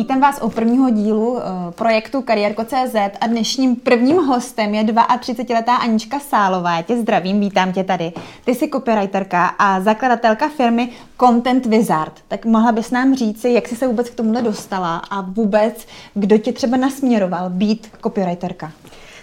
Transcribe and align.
Vítám 0.00 0.20
vás 0.20 0.38
u 0.42 0.48
prvního 0.48 0.90
dílu 0.90 1.32
uh, 1.32 1.40
projektu 1.70 2.22
Kariérko.cz 2.22 2.94
a 3.20 3.26
dnešním 3.26 3.76
prvním 3.76 4.16
hostem 4.16 4.74
je 4.74 4.84
32-letá 4.84 5.74
Anička 5.74 6.20
Sálová. 6.20 6.76
Já 6.76 6.82
tě 6.82 6.96
zdravím, 6.96 7.40
vítám 7.40 7.72
tě 7.72 7.84
tady. 7.84 8.12
Ty 8.44 8.54
jsi 8.54 8.68
copywriterka 8.68 9.46
a 9.46 9.80
zakladatelka 9.80 10.48
firmy 10.48 10.88
Content 11.20 11.66
Wizard. 11.66 12.12
Tak 12.28 12.44
mohla 12.44 12.72
bys 12.72 12.90
nám 12.90 13.14
říci, 13.14 13.50
jak 13.50 13.68
jsi 13.68 13.76
se 13.76 13.86
vůbec 13.86 14.10
k 14.10 14.14
tomuhle 14.14 14.42
dostala 14.42 14.96
a 14.96 15.20
vůbec, 15.20 15.86
kdo 16.14 16.38
tě 16.38 16.52
třeba 16.52 16.76
nasměroval 16.76 17.50
být 17.50 17.88
copywriterka? 18.02 18.72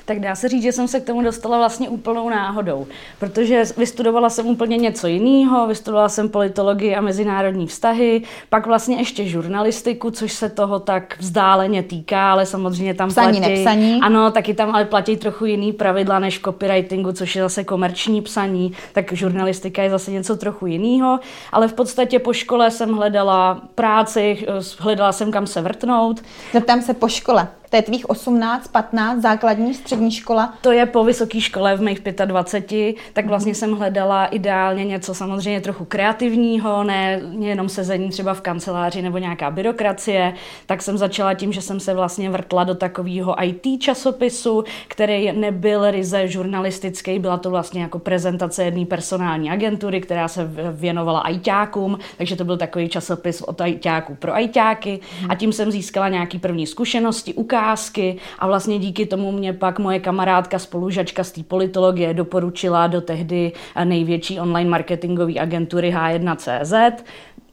Tak 0.08 0.20
dá 0.20 0.36
se 0.36 0.50
říct, 0.50 0.64
že 0.64 0.72
jsem 0.72 0.88
se 0.88 1.00
k 1.00 1.06
tomu 1.06 1.22
dostala 1.22 1.58
vlastně 1.58 1.90
úplnou 1.90 2.30
náhodou, 2.30 2.88
protože 3.20 3.64
vystudovala 3.78 4.30
jsem 4.30 4.48
úplně 4.48 4.78
něco 4.78 5.08
jiného, 5.08 5.68
vystudovala 5.68 6.10
jsem 6.10 6.30
politologii 6.30 6.96
a 6.96 7.02
mezinárodní 7.02 7.68
vztahy, 7.68 8.22
pak 8.50 8.68
vlastně 8.68 8.98
ještě 8.98 9.26
žurnalistiku, 9.26 10.12
což 10.12 10.34
se 10.34 10.50
toho 10.50 10.80
tak 10.80 11.16
vzdáleně 11.20 11.84
týká, 11.84 12.32
ale 12.32 12.46
samozřejmě 12.46 12.94
tam 12.94 13.10
psaní, 13.10 13.40
platí... 13.40 13.54
Nepsaní. 13.54 14.00
Ano, 14.02 14.32
taky 14.32 14.54
tam 14.54 14.76
ale 14.76 14.86
platí 14.86 15.18
trochu 15.18 15.46
jiný 15.46 15.74
pravidla 15.74 16.20
než 16.20 16.40
copywritingu, 16.40 17.12
což 17.12 17.36
je 17.36 17.42
zase 17.42 17.64
komerční 17.64 18.22
psaní, 18.22 18.72
tak 18.94 19.14
žurnalistika 19.14 19.84
je 19.84 19.90
zase 19.90 20.12
něco 20.12 20.36
trochu 20.38 20.66
jiného, 20.66 21.20
ale 21.52 21.68
v 21.68 21.74
podstatě 21.74 22.20
po 22.20 22.34
škole 22.34 22.72
jsem 22.72 22.94
hledala 22.94 23.62
práci, 23.76 24.48
hledala 24.80 25.12
jsem 25.12 25.32
kam 25.32 25.48
se 25.48 25.62
vrtnout. 25.62 26.22
Zeptám 26.54 26.82
se 26.82 26.94
po 26.94 27.08
škole. 27.08 27.48
To 27.70 27.76
je 27.76 27.82
tvých 27.82 28.10
18, 28.10 28.68
15, 28.68 29.22
základní, 29.22 29.74
střední 29.74 30.12
škola? 30.12 30.54
To 30.62 30.72
je 30.72 30.86
po 30.86 31.04
vysoké 31.04 31.42
škole 31.42 31.76
v 31.78 31.82
mých 31.82 32.00
25, 32.26 32.96
tak 33.14 33.26
vlastně 33.26 33.56
jsem 33.56 33.74
hledala 33.74 34.26
ideálně 34.26 34.86
něco 34.86 35.14
samozřejmě 35.14 35.62
trochu 35.62 35.86
kreativního, 35.86 36.84
ne 36.84 37.22
jenom 37.40 37.70
sezení 37.70 38.10
třeba 38.10 38.34
v 38.34 38.42
kanceláři 38.42 39.02
nebo 39.02 39.18
nějaká 39.18 39.52
byrokracie, 39.52 40.34
tak 40.66 40.82
jsem 40.82 40.98
začala 40.98 41.34
tím, 41.34 41.54
že 41.54 41.62
jsem 41.62 41.80
se 41.80 41.94
vlastně 41.94 42.30
vrtla 42.30 42.64
do 42.64 42.76
takového 42.76 43.44
IT 43.44 43.82
časopisu, 43.82 44.64
který 44.88 45.32
nebyl 45.32 45.92
ryze 45.92 46.28
žurnalistický, 46.28 47.20
byla 47.20 47.38
to 47.38 47.50
vlastně 47.50 47.82
jako 47.82 48.00
prezentace 48.00 48.64
jedné 48.64 48.86
personální 48.86 49.52
agentury, 49.52 50.02
která 50.02 50.28
se 50.28 50.50
věnovala 50.72 51.30
ITákům, 51.30 52.00
takže 52.18 52.36
to 52.36 52.46
byl 52.46 52.58
takový 52.58 52.90
časopis 52.90 53.42
od 53.42 53.62
ITáků 53.66 54.16
pro 54.16 54.40
ITáky 54.40 55.00
a 55.30 55.36
tím 55.36 55.54
jsem 55.54 55.72
získala 55.72 56.10
nějaký 56.10 56.40
první 56.40 56.68
zkušenosti, 56.68 57.34
ukázky 57.58 58.18
a 58.40 58.48
vlastně 58.48 58.80
díky 58.80 59.06
tomu 59.06 59.32
mě 59.32 59.54
pak 59.54 59.80
moje 59.80 60.00
kamarádka, 60.00 60.60
spolužačka 60.60 61.24
z 61.24 61.32
té 61.32 61.44
politologie 61.44 62.14
doporučila 62.14 62.88
do 62.88 63.02
tehdy 63.02 63.52
největší 63.84 64.40
online 64.40 64.70
marketingové 64.70 65.40
agentury 65.40 65.94
H1CZ. 65.94 66.94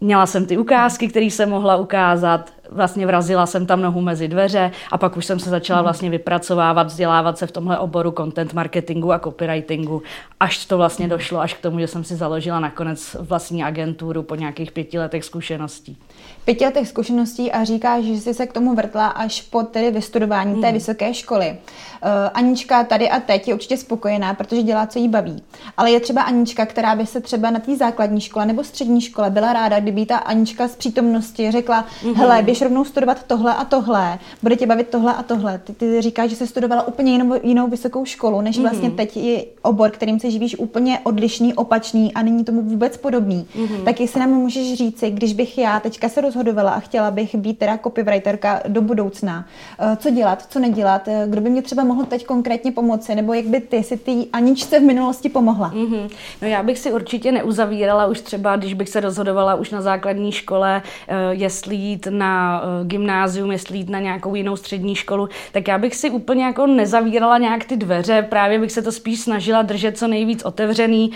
Měla 0.01 0.27
jsem 0.27 0.47
ty 0.47 0.59
ukázky, 0.59 1.09
které 1.09 1.27
jsem 1.27 1.51
mohla 1.51 1.77
ukázat, 1.77 2.51
vlastně 2.71 3.07
vrazila 3.07 3.47
jsem 3.47 3.67
tam 3.67 3.83
nohu 3.83 4.01
mezi 4.01 4.29
dveře 4.29 4.71
a 4.93 4.99
pak 4.99 5.17
už 5.17 5.27
jsem 5.27 5.39
se 5.39 5.51
začala 5.51 5.81
mhm. 5.81 5.85
vlastně 5.85 6.11
vypracovávat, 6.11 6.87
vzdělávat 6.87 7.39
se 7.39 7.47
v 7.47 7.53
tomhle 7.53 7.79
oboru 7.79 8.13
content 8.17 8.55
marketingu 8.55 9.13
a 9.13 9.19
copywritingu, 9.19 10.03
až 10.41 10.67
to 10.67 10.77
vlastně 10.77 11.09
došlo 11.09 11.41
až 11.41 11.55
k 11.55 11.61
tomu, 11.61 11.81
že 11.81 11.87
jsem 11.87 12.05
si 12.05 12.17
založila 12.17 12.61
nakonec 12.61 13.17
vlastní 13.21 13.65
agenturu 13.65 14.23
po 14.23 14.35
nějakých 14.35 14.73
pěti 14.73 14.99
letech 14.99 15.25
zkušeností. 15.25 15.97
Pěti 16.45 16.65
letech 16.65 16.89
zkušeností 16.89 17.53
a 17.53 17.65
říkáš, 17.65 18.05
že 18.05 18.21
jsi 18.21 18.35
se 18.35 18.47
k 18.47 18.53
tomu 18.53 18.75
vrtla 18.75 19.07
až 19.07 19.43
po 19.43 19.63
tedy 19.63 19.91
vystudování 19.91 20.53
hmm. 20.53 20.63
té 20.63 20.73
vysoké 20.73 21.15
školy. 21.15 21.51
Uh, 21.51 22.11
Anička 22.35 22.85
tady 22.85 23.11
a 23.11 23.21
teď 23.21 23.49
je 23.49 23.55
určitě 23.55 23.77
spokojená, 23.77 24.35
protože 24.35 24.63
dělá, 24.63 24.87
co 24.87 24.99
jí 24.99 25.09
baví. 25.09 25.43
Ale 25.77 25.91
je 25.91 26.01
třeba 26.01 26.23
Anička, 26.23 26.67
která 26.67 26.97
by 26.97 27.07
se 27.07 27.21
třeba 27.21 27.51
na 27.51 27.61
té 27.61 27.77
základní 27.77 28.21
škole 28.21 28.47
nebo 28.47 28.65
střední 28.65 29.01
škole 29.01 29.31
byla 29.31 29.53
ráda, 29.53 29.81
kdyby 29.81 30.07
ta 30.07 30.17
Anička 30.17 30.69
z 30.69 30.77
přítomnosti 30.77 31.51
řekla, 31.51 31.85
hmm. 32.03 32.15
hele, 32.15 32.43
běž 32.43 32.63
rovnou 32.63 32.85
studovat 32.85 33.23
tohle 33.27 33.55
a 33.55 33.65
tohle, 33.65 34.19
bude 34.43 34.57
tě 34.57 34.67
bavit 34.67 34.89
tohle 34.89 35.15
a 35.15 35.23
tohle. 35.23 35.59
Ty, 35.59 35.73
ty 35.73 36.03
říkáš, 36.03 36.31
že 36.31 36.37
jsi 36.37 36.47
studovala 36.47 36.89
úplně 36.89 37.13
jinou, 37.13 37.35
jinou 37.43 37.69
vysokou 37.69 38.05
školu, 38.05 38.41
než 38.41 38.59
vlastně 38.59 38.89
mm-hmm. 38.89 38.97
teď 38.97 39.17
je 39.17 39.45
obor, 39.63 39.91
kterým 39.91 40.21
se 40.21 40.31
živíš 40.31 40.59
úplně 40.59 40.99
odlišný, 41.03 41.55
opačný 41.55 42.15
a 42.15 42.23
není 42.23 42.45
tomu 42.45 42.63
vůbec 42.63 42.97
podobný. 42.97 43.47
Mm-hmm. 43.57 43.85
Tak 43.85 44.01
jestli 44.01 44.21
nám 44.21 44.31
můžeš 44.31 44.75
říci, 44.75 45.11
když 45.11 45.33
bych 45.33 45.59
já 45.59 45.81
teďka 45.81 46.09
se 46.09 46.21
rozhodovala 46.35 46.71
a 46.71 46.81
chtěla 46.81 47.11
bych 47.11 47.35
být 47.35 47.59
teda 47.59 47.79
copywriterka 47.79 48.63
do 48.69 48.83
budoucna, 48.83 49.47
eh, 49.79 49.97
co 49.97 50.11
dělat, 50.11 50.47
co 50.49 50.59
nedělat, 50.59 51.09
eh, 51.09 51.27
kdo 51.29 51.41
by 51.41 51.51
mě 51.51 51.63
třeba 51.63 51.85
mohl 51.85 52.05
teď 52.05 52.27
konkrétně 52.27 52.73
pomoci, 52.73 53.15
nebo 53.15 53.35
jak 53.35 53.45
by 53.45 53.61
ty 53.61 53.83
si 53.83 53.97
ty 53.97 54.27
Aničce 54.33 54.81
v 54.81 54.83
minulosti 54.83 55.29
pomohla? 55.29 55.71
Mm-hmm. 55.71 56.11
No 56.43 56.49
já 56.49 56.63
bych 56.63 56.79
si 56.79 56.93
určitě 56.93 57.33
neuzavírala 57.33 58.07
už 58.07 58.21
třeba, 58.21 58.57
když 58.57 58.75
bych 58.75 58.89
se 58.89 59.01
rozhodovala 59.01 59.55
už 59.55 59.71
na 59.71 59.83
základní 59.83 60.33
škole, 60.33 60.83
eh, 61.09 61.15
jestli 61.31 61.77
jít 61.77 62.07
na 62.11 62.63
gymnázium, 62.85 63.53
jestli 63.53 63.79
jít 63.79 63.89
na 63.89 64.01
nějakou 64.01 64.35
jinou 64.35 64.57
střední 64.57 64.95
školu, 64.95 65.29
tak 65.53 65.69
já 65.69 65.79
bych 65.79 65.95
si 65.95 66.11
úplně 66.11 66.45
jako 66.45 66.67
nezavírala 66.67 67.39
nějak 67.39 67.65
ty 67.65 67.77
dveře, 67.77 68.27
právě 68.29 68.59
bych 68.59 68.73
se 68.73 68.83
to 68.83 68.93
spíš 68.93 69.21
snažila 69.21 69.63
držet 69.63 69.99
co 69.99 70.09
nejvíc 70.09 70.43
otevřený. 70.45 71.11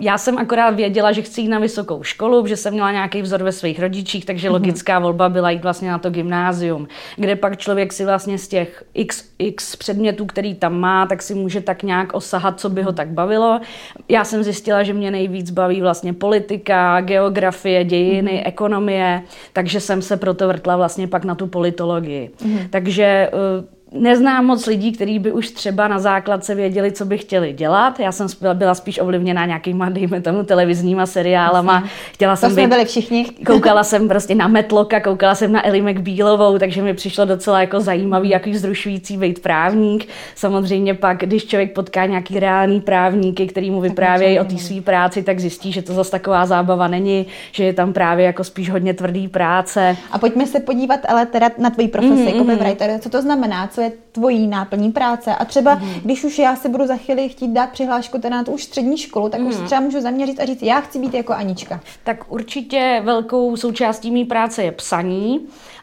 Já 0.00 0.18
jsem 0.18 0.38
akorát 0.38 0.70
věděla, 0.70 1.12
že 1.12 1.22
chci 1.22 1.40
jít 1.40 1.48
na 1.48 1.58
vysokou 1.58 2.02
školu, 2.02 2.46
že 2.46 2.56
jsem 2.56 2.72
měla 2.72 2.92
nějaký 2.92 3.22
vzor 3.22 3.42
ve 3.42 3.52
svých 3.52 3.80
rodičích, 3.80 4.24
takže. 4.24 4.51
Logická 4.52 4.98
volba 4.98 5.28
byla 5.28 5.50
jít 5.50 5.62
vlastně 5.62 5.90
na 5.90 5.98
to 5.98 6.10
gymnázium, 6.10 6.88
kde 7.16 7.36
pak 7.36 7.56
člověk 7.56 7.92
si 7.92 8.04
vlastně 8.04 8.38
z 8.38 8.48
těch 8.48 8.84
x, 8.94 9.24
x 9.38 9.76
předmětů, 9.76 10.26
který 10.26 10.54
tam 10.54 10.80
má, 10.80 11.06
tak 11.06 11.22
si 11.22 11.34
může 11.34 11.60
tak 11.60 11.82
nějak 11.82 12.14
osahat, 12.14 12.60
co 12.60 12.70
by 12.70 12.82
ho 12.82 12.92
tak 12.92 13.08
bavilo. 13.08 13.60
Já 14.08 14.24
jsem 14.24 14.42
zjistila, 14.42 14.82
že 14.82 14.92
mě 14.92 15.10
nejvíc 15.10 15.50
baví 15.50 15.80
vlastně 15.80 16.12
politika, 16.12 17.00
geografie, 17.00 17.84
dějiny, 17.84 18.32
mm-hmm. 18.32 18.48
ekonomie, 18.48 19.22
takže 19.52 19.80
jsem 19.80 20.02
se 20.02 20.16
proto 20.16 20.48
vrtla 20.48 20.76
vlastně 20.76 21.08
pak 21.08 21.24
na 21.24 21.34
tu 21.34 21.46
politologii. 21.46 22.30
Mm-hmm. 22.38 22.68
Takže 22.70 23.04
eh, 23.04 23.81
neznám 23.92 24.46
moc 24.46 24.66
lidí, 24.66 24.92
kteří 24.92 25.18
by 25.18 25.32
už 25.32 25.50
třeba 25.50 25.88
na 25.88 25.98
základce 25.98 26.54
věděli, 26.54 26.92
co 26.92 27.04
by 27.04 27.18
chtěli 27.18 27.52
dělat. 27.52 28.00
Já 28.00 28.12
jsem 28.12 28.26
byla 28.54 28.74
spíš 28.74 28.98
ovlivněná 28.98 29.46
nějakýma, 29.46 29.88
dejme 29.88 30.20
tomu, 30.20 30.42
televizníma 30.42 31.06
seriálama. 31.06 31.84
Chtěla 32.12 32.36
jsem 32.36 32.50
to 32.50 32.56
být, 32.56 32.62
jsme 32.62 32.68
byli 32.68 32.84
všichni. 32.84 33.24
Koukala 33.46 33.84
jsem 33.84 34.08
prostě 34.08 34.34
na 34.34 34.48
Metloka, 34.48 35.00
koukala 35.00 35.34
jsem 35.34 35.52
na 35.52 35.66
Ellie 35.66 35.92
McBealovou, 35.92 36.58
takže 36.58 36.82
mi 36.82 36.94
přišlo 36.94 37.24
docela 37.24 37.60
jako 37.60 37.80
zajímavý, 37.80 38.28
jaký 38.28 38.56
zrušující 38.56 39.16
být 39.16 39.42
právník. 39.42 40.08
Samozřejmě 40.34 40.94
pak, 40.94 41.18
když 41.18 41.46
člověk 41.46 41.72
potká 41.72 42.06
nějaký 42.06 42.40
reálný 42.40 42.80
právníky, 42.80 43.46
který 43.46 43.70
mu 43.70 43.80
vyprávějí 43.80 44.40
o 44.40 44.44
té 44.44 44.58
své 44.58 44.80
práci, 44.80 45.22
tak 45.22 45.40
zjistí, 45.40 45.72
že 45.72 45.82
to 45.82 45.92
zase 45.92 46.10
taková 46.10 46.46
zábava 46.46 46.88
není, 46.88 47.26
že 47.52 47.64
je 47.64 47.72
tam 47.72 47.92
právě 47.92 48.26
jako 48.26 48.44
spíš 48.44 48.70
hodně 48.70 48.94
tvrdý 48.94 49.28
práce. 49.28 49.96
A 50.12 50.18
pojďme 50.18 50.46
se 50.46 50.60
podívat 50.60 51.00
ale 51.08 51.26
teda 51.26 51.50
na 51.58 51.70
tvoji 51.70 51.88
profesi 51.88 52.14
mm-hmm. 52.14 52.50
jako 52.50 52.64
writer. 52.64 52.98
Co 53.00 53.10
to 53.10 53.22
znamená? 53.22 53.66
Co 53.66 53.81
je 53.82 53.92
tvojí 54.12 54.46
náplní 54.46 54.92
práce. 54.92 55.34
A 55.34 55.44
třeba, 55.44 55.74
mm. 55.74 55.94
když 56.04 56.24
už 56.24 56.38
já 56.38 56.56
si 56.56 56.68
budu 56.68 56.86
za 56.86 56.96
chvíli 56.96 57.28
chtít 57.28 57.48
dát 57.48 57.70
přihlášku 57.70 58.18
teda 58.18 58.36
na 58.36 58.44
tu 58.44 58.52
už 58.52 58.64
střední 58.64 58.98
školu, 58.98 59.28
tak 59.28 59.40
mm. 59.40 59.46
už 59.46 59.56
mhm. 59.56 59.66
třeba 59.66 59.80
můžu 59.80 60.00
zaměřit 60.00 60.40
a 60.40 60.44
říct, 60.44 60.62
já 60.62 60.80
chci 60.80 60.98
být 60.98 61.14
jako 61.14 61.32
Anička. 61.32 61.80
Tak 62.04 62.32
určitě 62.32 63.00
velkou 63.04 63.56
součástí 63.56 64.10
mé 64.10 64.24
práce 64.24 64.62
je 64.62 64.72
psaní 64.72 65.40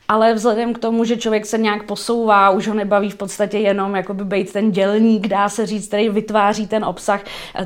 ale 0.09 0.33
vzhledem 0.33 0.73
k 0.73 0.79
tomu, 0.79 1.03
že 1.03 1.17
člověk 1.17 1.45
se 1.45 1.57
nějak 1.57 1.83
posouvá, 1.83 2.49
už 2.49 2.67
ho 2.67 2.73
nebaví 2.73 3.09
v 3.09 3.15
podstatě 3.15 3.57
jenom 3.57 3.95
jakoby 3.95 4.25
být 4.25 4.53
ten 4.53 4.71
dělník, 4.71 5.27
dá 5.27 5.49
se 5.49 5.65
říct, 5.65 5.87
který 5.87 6.09
vytváří 6.09 6.67
ten 6.67 6.85
obsah, 6.85 7.21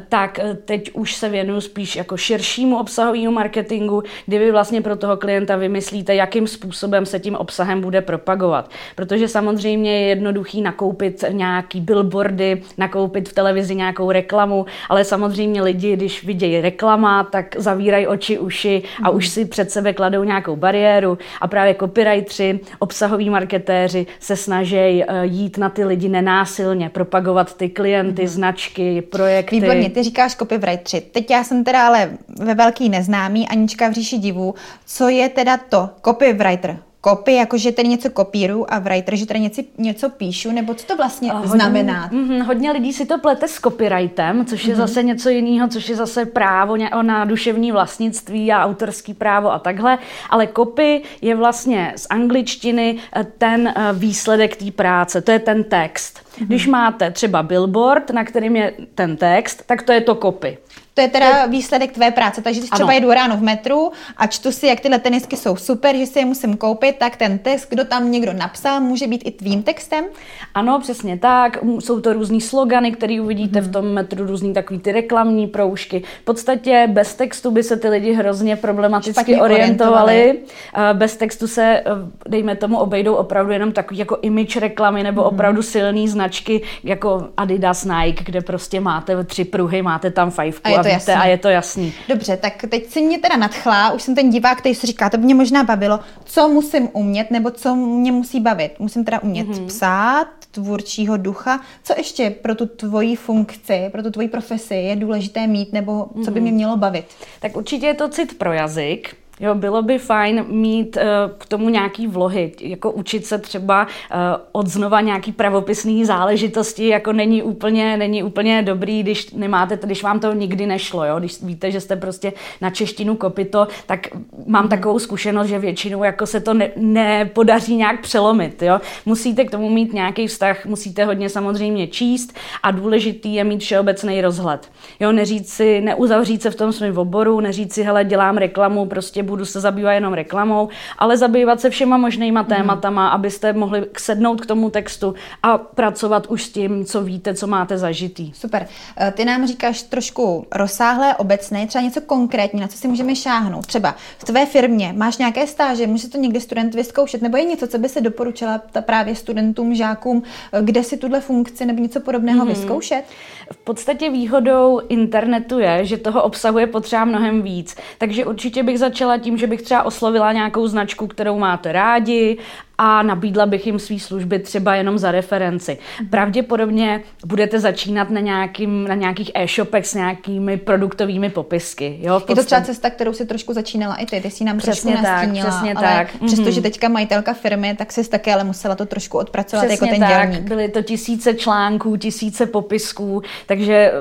tak 0.10 0.40
teď 0.66 0.92
už 0.94 1.16
se 1.16 1.30
věnuju 1.30 1.62
spíš 1.62 1.96
jako 1.96 2.18
širšímu 2.18 2.78
obsahovému 2.78 3.32
marketingu, 3.32 4.04
kdy 4.26 4.40
vy 4.40 4.52
vlastně 4.52 4.82
pro 4.82 4.96
toho 4.96 5.18
klienta 5.18 5.56
vymyslíte, 5.56 6.16
jakým 6.16 6.48
způsobem 6.48 7.06
se 7.06 7.20
tím 7.20 7.36
obsahem 7.36 7.82
bude 7.82 8.02
propagovat. 8.02 8.70
Protože 8.96 9.28
samozřejmě 9.28 10.00
je 10.00 10.08
jednoduchý 10.08 10.62
nakoupit 10.62 11.24
nějaký 11.30 11.82
billboardy, 11.82 12.62
nakoupit 12.78 13.30
v 13.30 13.34
televizi 13.34 13.76
nějakou 13.76 14.12
reklamu, 14.12 14.66
ale 14.90 15.04
samozřejmě 15.04 15.62
lidi, 15.62 15.96
když 15.96 16.24
vidějí 16.24 16.62
reklama, 16.62 17.24
tak 17.24 17.56
zavírají 17.58 18.08
oči, 18.08 18.40
uši 18.40 18.84
a 19.04 19.10
už 19.10 19.28
si 19.28 19.46
před 19.46 19.72
sebe 19.72 19.94
kladou 19.94 20.24
nějakou 20.24 20.56
bariéru 20.56 21.18
a 21.42 21.48
právě 21.48 21.76
copyright 21.76 22.33
marketři, 22.34 22.60
obsahoví 22.80 23.30
marketéři 23.30 24.06
se 24.20 24.36
snaží 24.36 24.76
eh, 24.76 25.06
jít 25.24 25.58
na 25.58 25.70
ty 25.70 25.86
lidi 25.86 26.10
nenásilně, 26.10 26.90
propagovat 26.90 27.58
ty 27.58 27.70
klienty, 27.70 28.22
mm. 28.22 28.28
značky, 28.28 29.02
projekty. 29.02 29.60
Výborně, 29.60 29.90
ty 29.90 30.04
říkáš 30.04 30.36
copywriteri. 30.36 31.02
Teď 31.12 31.32
já 31.32 31.44
jsem 31.44 31.64
teda 31.64 31.88
ale 31.88 32.12
ve 32.40 32.56
velký 32.56 32.90
neznámý, 32.90 33.48
Anička 33.48 33.90
v 33.90 33.94
říši 33.94 34.18
divů. 34.18 34.56
Co 34.86 35.10
je 35.10 35.30
teda 35.30 35.58
to 35.58 35.90
copywriter? 36.06 36.78
Copy, 37.06 37.34
jakože 37.34 37.72
tady 37.72 37.88
něco 37.88 38.10
kopíru 38.10 38.74
a 38.74 38.80
writer, 38.80 39.16
že 39.16 39.26
tady 39.26 39.40
něco, 39.40 39.62
něco 39.78 40.10
píšu, 40.10 40.52
nebo 40.52 40.74
co 40.74 40.86
to 40.88 40.96
vlastně 40.96 41.32
hodně, 41.32 41.48
znamená? 41.48 42.10
Mm, 42.12 42.42
hodně 42.42 42.72
lidí 42.72 42.94
si 42.94 43.06
to 43.06 43.20
plete 43.20 43.48
s 43.48 43.60
copyrightem, 43.60 44.46
což 44.46 44.66
je 44.66 44.74
mm-hmm. 44.74 44.78
zase 44.78 45.04
něco 45.04 45.30
jiného, 45.30 45.68
což 45.68 45.90
je 45.90 45.96
zase 45.96 46.26
právo 46.26 46.78
na 47.02 47.26
duševní 47.26 47.72
vlastnictví 47.72 48.52
a 48.52 48.66
autorský 48.66 49.14
právo 49.14 49.54
a 49.54 49.60
takhle, 49.60 49.98
ale 50.30 50.48
copy 50.56 51.02
je 51.22 51.36
vlastně 51.36 51.94
z 51.96 52.08
angličtiny 52.10 52.98
eh, 53.16 53.24
ten 53.38 53.68
eh, 53.68 53.94
výsledek 53.94 54.56
té 54.56 54.72
práce, 54.72 55.22
to 55.22 55.32
je 55.32 55.40
ten 55.40 55.64
text. 55.64 56.23
Mm-hmm. 56.34 56.46
Když 56.46 56.68
máte 56.68 57.12
třeba 57.12 57.44
billboard, 57.44 58.10
na 58.10 58.24
kterým 58.24 58.56
je 58.56 58.74
ten 58.96 59.18
text, 59.18 59.64
tak 59.66 59.82
to 59.82 59.92
je 59.92 60.02
to 60.02 60.16
copy. 60.16 60.58
To 60.94 61.02
je 61.02 61.08
teda 61.08 61.46
výsledek 61.46 61.92
tvé 61.92 62.12
práce, 62.12 62.42
takže 62.42 62.60
když 62.60 62.70
třeba 62.70 62.94
jedu 62.94 63.12
ráno 63.12 63.38
v 63.38 63.42
metru 63.42 63.92
a 64.18 64.28
čtu 64.28 64.52
si, 64.52 64.68
jak 64.68 64.80
tyhle 64.80 65.00
tenisky 65.00 65.38
jsou 65.38 65.56
super, 65.56 65.96
že 65.96 66.06
si 66.06 66.20
je 66.20 66.26
musím 66.26 66.58
koupit, 66.58 66.96
tak 67.00 67.16
ten 67.16 67.40
text, 67.40 67.70
kdo 67.70 67.86
tam 67.86 68.12
někdo 68.12 68.34
napsal, 68.34 68.82
může 68.82 69.08
být 69.08 69.22
i 69.26 69.32
tvým 69.32 69.64
textem? 69.64 70.06
Ano, 70.54 70.80
přesně 70.80 71.18
tak. 71.18 71.58
Jsou 71.80 72.02
to 72.02 72.14
různý 72.14 72.42
slogany, 72.42 72.92
které 72.92 73.22
uvidíte 73.22 73.60
hmm. 73.60 73.70
v 73.70 73.72
tom 73.72 73.86
metru, 73.86 74.28
různý 74.28 74.54
takový 74.54 74.80
ty 74.80 74.92
reklamní 74.92 75.48
proužky. 75.48 76.04
V 76.22 76.26
podstatě 76.26 76.88
bez 76.92 77.16
textu 77.16 77.52
by 77.52 77.64
se 77.64 77.78
ty 77.78 77.90
lidi 77.90 78.14
hrozně 78.14 78.56
problematicky 78.56 79.42
orientovali. 79.42 80.04
orientovali. 80.04 80.94
Bez 80.94 81.18
textu 81.18 81.48
se, 81.48 81.64
eh, 81.64 81.84
dejme 82.30 82.56
tomu, 82.56 82.78
obejdou 82.78 83.14
opravdu 83.14 83.52
jenom 83.52 83.72
takový 83.72 83.98
jako 83.98 84.18
image 84.22 84.56
reklamy 84.56 85.04
nebo 85.04 85.22
hmm. 85.22 85.34
opravdu 85.34 85.62
silný 85.62 86.08
značky 86.24 86.62
jako 86.84 87.28
Adidas, 87.38 87.86
Nike, 87.86 88.24
kde 88.24 88.42
prostě 88.42 88.80
máte 88.80 89.24
tři 89.24 89.46
pruhy, 89.46 89.82
máte 89.82 90.12
tam 90.12 90.32
fajfku 90.32 90.72
a, 90.72 90.80
a, 90.80 90.82
víte, 90.82 91.16
a 91.16 91.26
je 91.26 91.38
to 91.38 91.50
jasný. 91.50 91.94
Dobře, 92.10 92.38
tak 92.38 92.66
teď 92.70 92.88
si 92.88 93.02
mě 93.02 93.20
teda 93.20 93.38
nadchla, 93.38 93.92
už 93.92 94.02
jsem 94.02 94.16
ten 94.16 94.30
divák, 94.30 94.58
který 94.58 94.76
si 94.76 94.88
říká, 94.88 95.10
to 95.10 95.18
by 95.18 95.24
mě 95.24 95.36
možná 95.36 95.64
bavilo, 95.64 96.00
co 96.26 96.48
musím 96.48 96.90
umět 96.94 97.32
nebo 97.32 97.52
co 97.52 97.76
mě 97.76 98.12
musí 98.12 98.40
bavit. 98.40 98.80
Musím 98.80 99.06
teda 99.06 99.20
umět 99.20 99.48
hmm. 99.48 99.68
psát, 99.68 100.28
tvůrčího 100.52 101.18
ducha. 101.18 101.60
Co 101.84 101.94
ještě 101.98 102.30
pro 102.30 102.56
tu 102.56 102.66
tvoji 102.66 103.16
funkci, 103.16 103.90
pro 103.92 104.04
tu 104.04 104.12
tvoji 104.12 104.28
profesi 104.28 104.76
je 104.76 104.96
důležité 104.96 105.48
mít 105.48 105.74
nebo 105.74 106.08
co 106.26 106.32
by 106.32 106.42
mě 106.42 106.52
mhm. 106.52 106.56
mělo 106.56 106.78
bavit? 106.78 107.06
Tak 107.40 107.58
určitě 107.58 107.86
je 107.86 107.94
to 107.94 108.10
cit 108.10 108.38
pro 108.38 108.54
jazyk, 108.54 109.16
Jo, 109.40 109.56
bylo 109.56 109.82
by 109.82 109.98
fajn 109.98 110.46
mít 110.48 110.98
uh, 110.98 111.04
k 111.38 111.46
tomu 111.46 111.70
nějaký 111.70 112.08
vlohy, 112.08 112.52
jako 112.62 112.92
učit 112.92 113.26
se 113.26 113.38
třeba 113.38 113.84
uh, 113.84 114.18
od 114.52 114.68
znova 114.68 115.02
nějaký 115.02 115.32
pravopisný 115.32 116.06
záležitosti, 116.06 116.88
jako 116.88 117.14
není 117.14 117.44
úplně, 117.44 117.98
není 117.98 118.24
úplně 118.24 118.62
dobrý, 118.62 119.04
když 119.04 119.32
nemáte, 119.32 119.80
když 119.84 120.04
vám 120.04 120.20
to 120.20 120.34
nikdy 120.34 120.66
nešlo, 120.66 121.06
jo? 121.06 121.20
když 121.20 121.44
víte, 121.44 121.72
že 121.72 121.82
jste 121.82 121.96
prostě 121.96 122.34
na 122.62 122.70
češtinu 122.70 123.16
kopito, 123.16 123.68
tak 123.86 124.08
mám 124.46 124.68
takovou 124.70 125.00
zkušenost, 125.00 125.48
že 125.48 125.60
většinou 125.60 126.04
jako 126.04 126.26
se 126.26 126.40
to 126.40 126.54
ne, 126.54 126.70
nepodaří 126.76 127.76
nějak 127.76 128.02
přelomit. 128.02 128.62
Jo? 128.62 128.80
Musíte 129.06 129.46
k 129.46 129.52
tomu 129.52 129.70
mít 129.70 129.94
nějaký 129.94 130.28
vztah, 130.28 130.66
musíte 130.66 131.06
hodně 131.06 131.30
samozřejmě 131.30 131.88
číst 131.88 132.38
a 132.64 132.72
důležitý 132.72 133.36
je 133.36 133.44
mít 133.44 133.62
všeobecný 133.62 134.22
rozhled. 134.22 134.72
Jo, 135.00 135.12
neříct 135.12 135.50
si, 135.50 135.82
neuzavřít 135.82 136.42
se 136.42 136.52
v 136.52 136.56
tom 136.56 136.72
svém 136.72 136.98
oboru, 136.98 137.40
neříct 137.40 137.74
si, 137.74 137.84
hele, 137.84 138.04
dělám 138.06 138.38
reklamu, 138.38 138.86
prostě 138.86 139.23
budu 139.24 139.46
se 139.46 139.60
zabývat 139.60 139.92
jenom 139.92 140.14
reklamou, 140.14 140.70
ale 140.98 141.18
zabývat 141.18 141.62
se 141.62 141.70
všema 141.70 141.98
možnýma 141.98 142.42
mhm. 142.42 142.50
tématama, 142.50 143.08
mm. 143.08 143.14
abyste 143.14 143.54
mohli 143.54 143.86
sednout 143.98 144.42
k 144.42 144.46
tomu 144.46 144.70
textu 144.70 145.16
a 145.44 145.58
pracovat 145.58 146.28
už 146.28 146.44
s 146.44 146.50
tím, 146.50 146.86
co 146.86 147.02
víte, 147.02 147.34
co 147.34 147.48
máte 147.48 147.78
zažitý. 147.78 148.34
Super. 148.34 148.68
Eh, 148.98 149.12
ty 149.12 149.26
nám 149.26 149.48
říkáš 149.48 149.82
trošku 149.82 150.48
rozsáhlé, 150.52 151.16
obecné, 151.16 151.68
třeba 151.68 151.84
něco 151.84 152.02
konkrétní, 152.02 152.62
na 152.62 152.68
co 152.68 152.78
si 152.78 152.88
můžeme 152.88 153.16
šáhnout. 153.16 153.66
Třeba 153.66 153.96
v 154.18 154.24
tvé 154.24 154.46
firmě 154.46 154.94
máš 154.98 155.18
nějaké 155.18 155.48
stáže, 155.48 155.88
může 155.88 156.10
to 156.10 156.18
někdy 156.18 156.42
student 156.42 156.76
vyzkoušet, 156.76 157.22
nebo 157.22 157.38
je 157.38 157.44
něco, 157.44 157.68
co 157.68 157.78
by 157.78 157.90
se 157.90 158.02
doporučila 158.02 158.62
právě 158.82 159.16
studentům, 159.16 159.76
žákům, 159.76 160.24
eh, 160.54 160.62
kde 160.62 160.84
si 160.84 160.98
tuhle 160.98 161.22
funkci 161.22 161.66
nebo 161.66 161.82
něco 161.82 162.00
podobného 162.00 162.46
mm. 162.46 162.48
vyzkoušet? 162.48 163.04
V 163.52 163.58
podstatě 163.58 164.10
výhodou 164.10 164.82
internetu 164.90 165.60
je, 165.60 165.86
že 165.86 165.98
toho 165.98 166.24
obsahuje 166.24 166.68
potřeba 166.68 167.06
mnohem 167.06 167.42
víc. 167.42 167.76
Takže 167.98 168.26
určitě 168.26 168.64
bych 168.64 168.80
začala 168.80 169.18
tím, 169.18 169.38
že 169.38 169.48
bych 169.48 169.62
třeba 169.62 169.84
oslovila 169.84 170.32
nějakou 170.32 170.68
značku, 170.68 171.08
kterou 171.08 171.40
máte 171.40 171.72
rádi 171.72 172.38
a 172.86 173.04
nabídla 173.04 173.46
bych 173.46 173.66
jim 173.66 173.80
své 173.80 174.00
služby 174.00 174.40
třeba 174.40 174.76
jenom 174.76 174.98
za 174.98 175.12
referenci. 175.12 175.78
Pravděpodobně 176.10 177.02
budete 177.26 177.60
začínat 177.60 178.10
na, 178.10 178.20
nějakým, 178.20 178.88
na 178.88 178.96
nějakých 178.96 179.32
e-shopech 179.36 179.88
s 179.88 179.94
nějakými 179.94 180.58
produktovými 180.58 181.30
popisky. 181.30 182.00
Jo, 182.02 182.22
Je 182.30 182.36
to 182.36 182.44
třeba 182.44 182.62
cesta, 182.62 182.90
kterou 182.90 183.14
si 183.14 183.26
trošku 183.26 183.54
začínala 183.54 183.96
i 183.96 184.06
ty, 184.06 184.22
ty 184.22 184.32
jsi 184.32 184.44
nám 184.44 184.58
přesně 184.58 184.92
trošku 184.92 185.06
tak, 185.06 185.14
nastínila, 185.14 185.50
přesně 185.50 185.74
ale 185.74 185.88
tak. 185.88 186.08
přestože 186.26 186.60
mm-hmm. 186.60 186.64
teďka 186.64 186.90
majitelka 186.90 187.34
firmy, 187.34 187.76
tak 187.78 187.92
jsi 187.92 188.10
taky 188.10 188.32
ale 188.32 188.44
musela 188.44 188.76
to 188.76 188.86
trošku 188.86 189.18
odpracovat 189.18 189.66
přesně 189.66 189.74
jako 189.74 189.86
ten 189.86 190.10
tak. 190.10 190.30
dělník. 190.32 190.50
Byly 190.50 190.70
to 190.70 190.82
tisíce 190.82 191.34
článků, 191.34 191.98
tisíce 191.98 192.46
popisků, 192.46 193.22
takže 193.46 193.92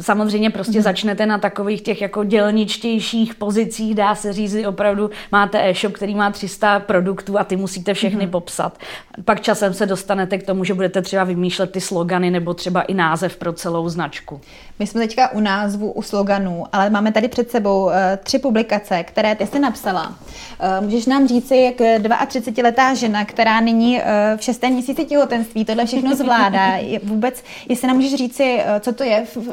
samozřejmě 0.00 0.50
prostě 0.50 0.78
mm-hmm. 0.78 0.82
začnete 0.82 1.26
na 1.26 1.38
takových 1.38 1.82
těch 1.82 2.00
jako 2.00 2.24
dělničtějších 2.24 3.34
pozicích, 3.34 3.94
dá 3.94 4.14
se 4.14 4.32
říct, 4.32 4.56
opravdu 4.68 5.10
máte 5.32 5.68
e-shop, 5.70 5.92
který 5.92 6.14
má 6.14 6.30
300 6.30 6.80
produktů 6.80 7.38
a 7.38 7.44
ty 7.44 7.56
musíte 7.56 7.94
všechny 7.94 8.26
mm-hmm. 8.26 8.30
popsat. 8.30 8.78
Pak 9.24 9.40
časem 9.40 9.74
se 9.74 9.86
dostanete 9.86 10.38
k 10.38 10.46
tomu, 10.46 10.64
že 10.64 10.74
budete 10.74 11.02
třeba 11.02 11.24
vymýšlet 11.24 11.70
ty 11.70 11.80
slogany 11.80 12.30
nebo 12.30 12.54
třeba 12.54 12.82
i 12.82 12.94
název 12.94 13.36
pro 13.36 13.52
celou 13.52 13.88
značku. 13.88 14.40
My 14.78 14.86
jsme 14.86 15.00
teďka 15.00 15.32
u 15.32 15.40
názvu, 15.40 15.92
u 15.92 16.02
sloganů, 16.02 16.64
ale 16.72 16.90
máme 16.90 17.12
tady 17.12 17.28
před 17.28 17.50
sebou 17.50 17.84
uh, 17.84 17.92
tři 18.22 18.38
publikace, 18.38 19.04
které 19.04 19.34
ty 19.34 19.46
jsi 19.46 19.58
napsala. 19.58 20.08
Uh, 20.08 20.84
můžeš 20.84 21.06
nám 21.06 21.28
říci, 21.28 21.56
jak 21.56 21.74
32-letá 22.00 22.94
žena, 22.94 23.24
která 23.24 23.60
nyní 23.60 23.96
uh, 23.96 24.02
v 24.36 24.42
šestém 24.42 24.72
měsíci 24.72 25.04
těhotenství 25.04 25.64
tohle 25.64 25.86
všechno 25.86 26.16
zvládá, 26.16 26.66
je 26.76 27.00
vůbec, 27.02 27.44
jestli 27.68 27.88
nám 27.88 27.96
můžeš 27.96 28.14
říci, 28.14 28.54
uh, 28.54 28.80
co 28.80 28.92
to 28.92 29.04
je 29.04 29.24
v, 29.24 29.36
uh, 29.36 29.44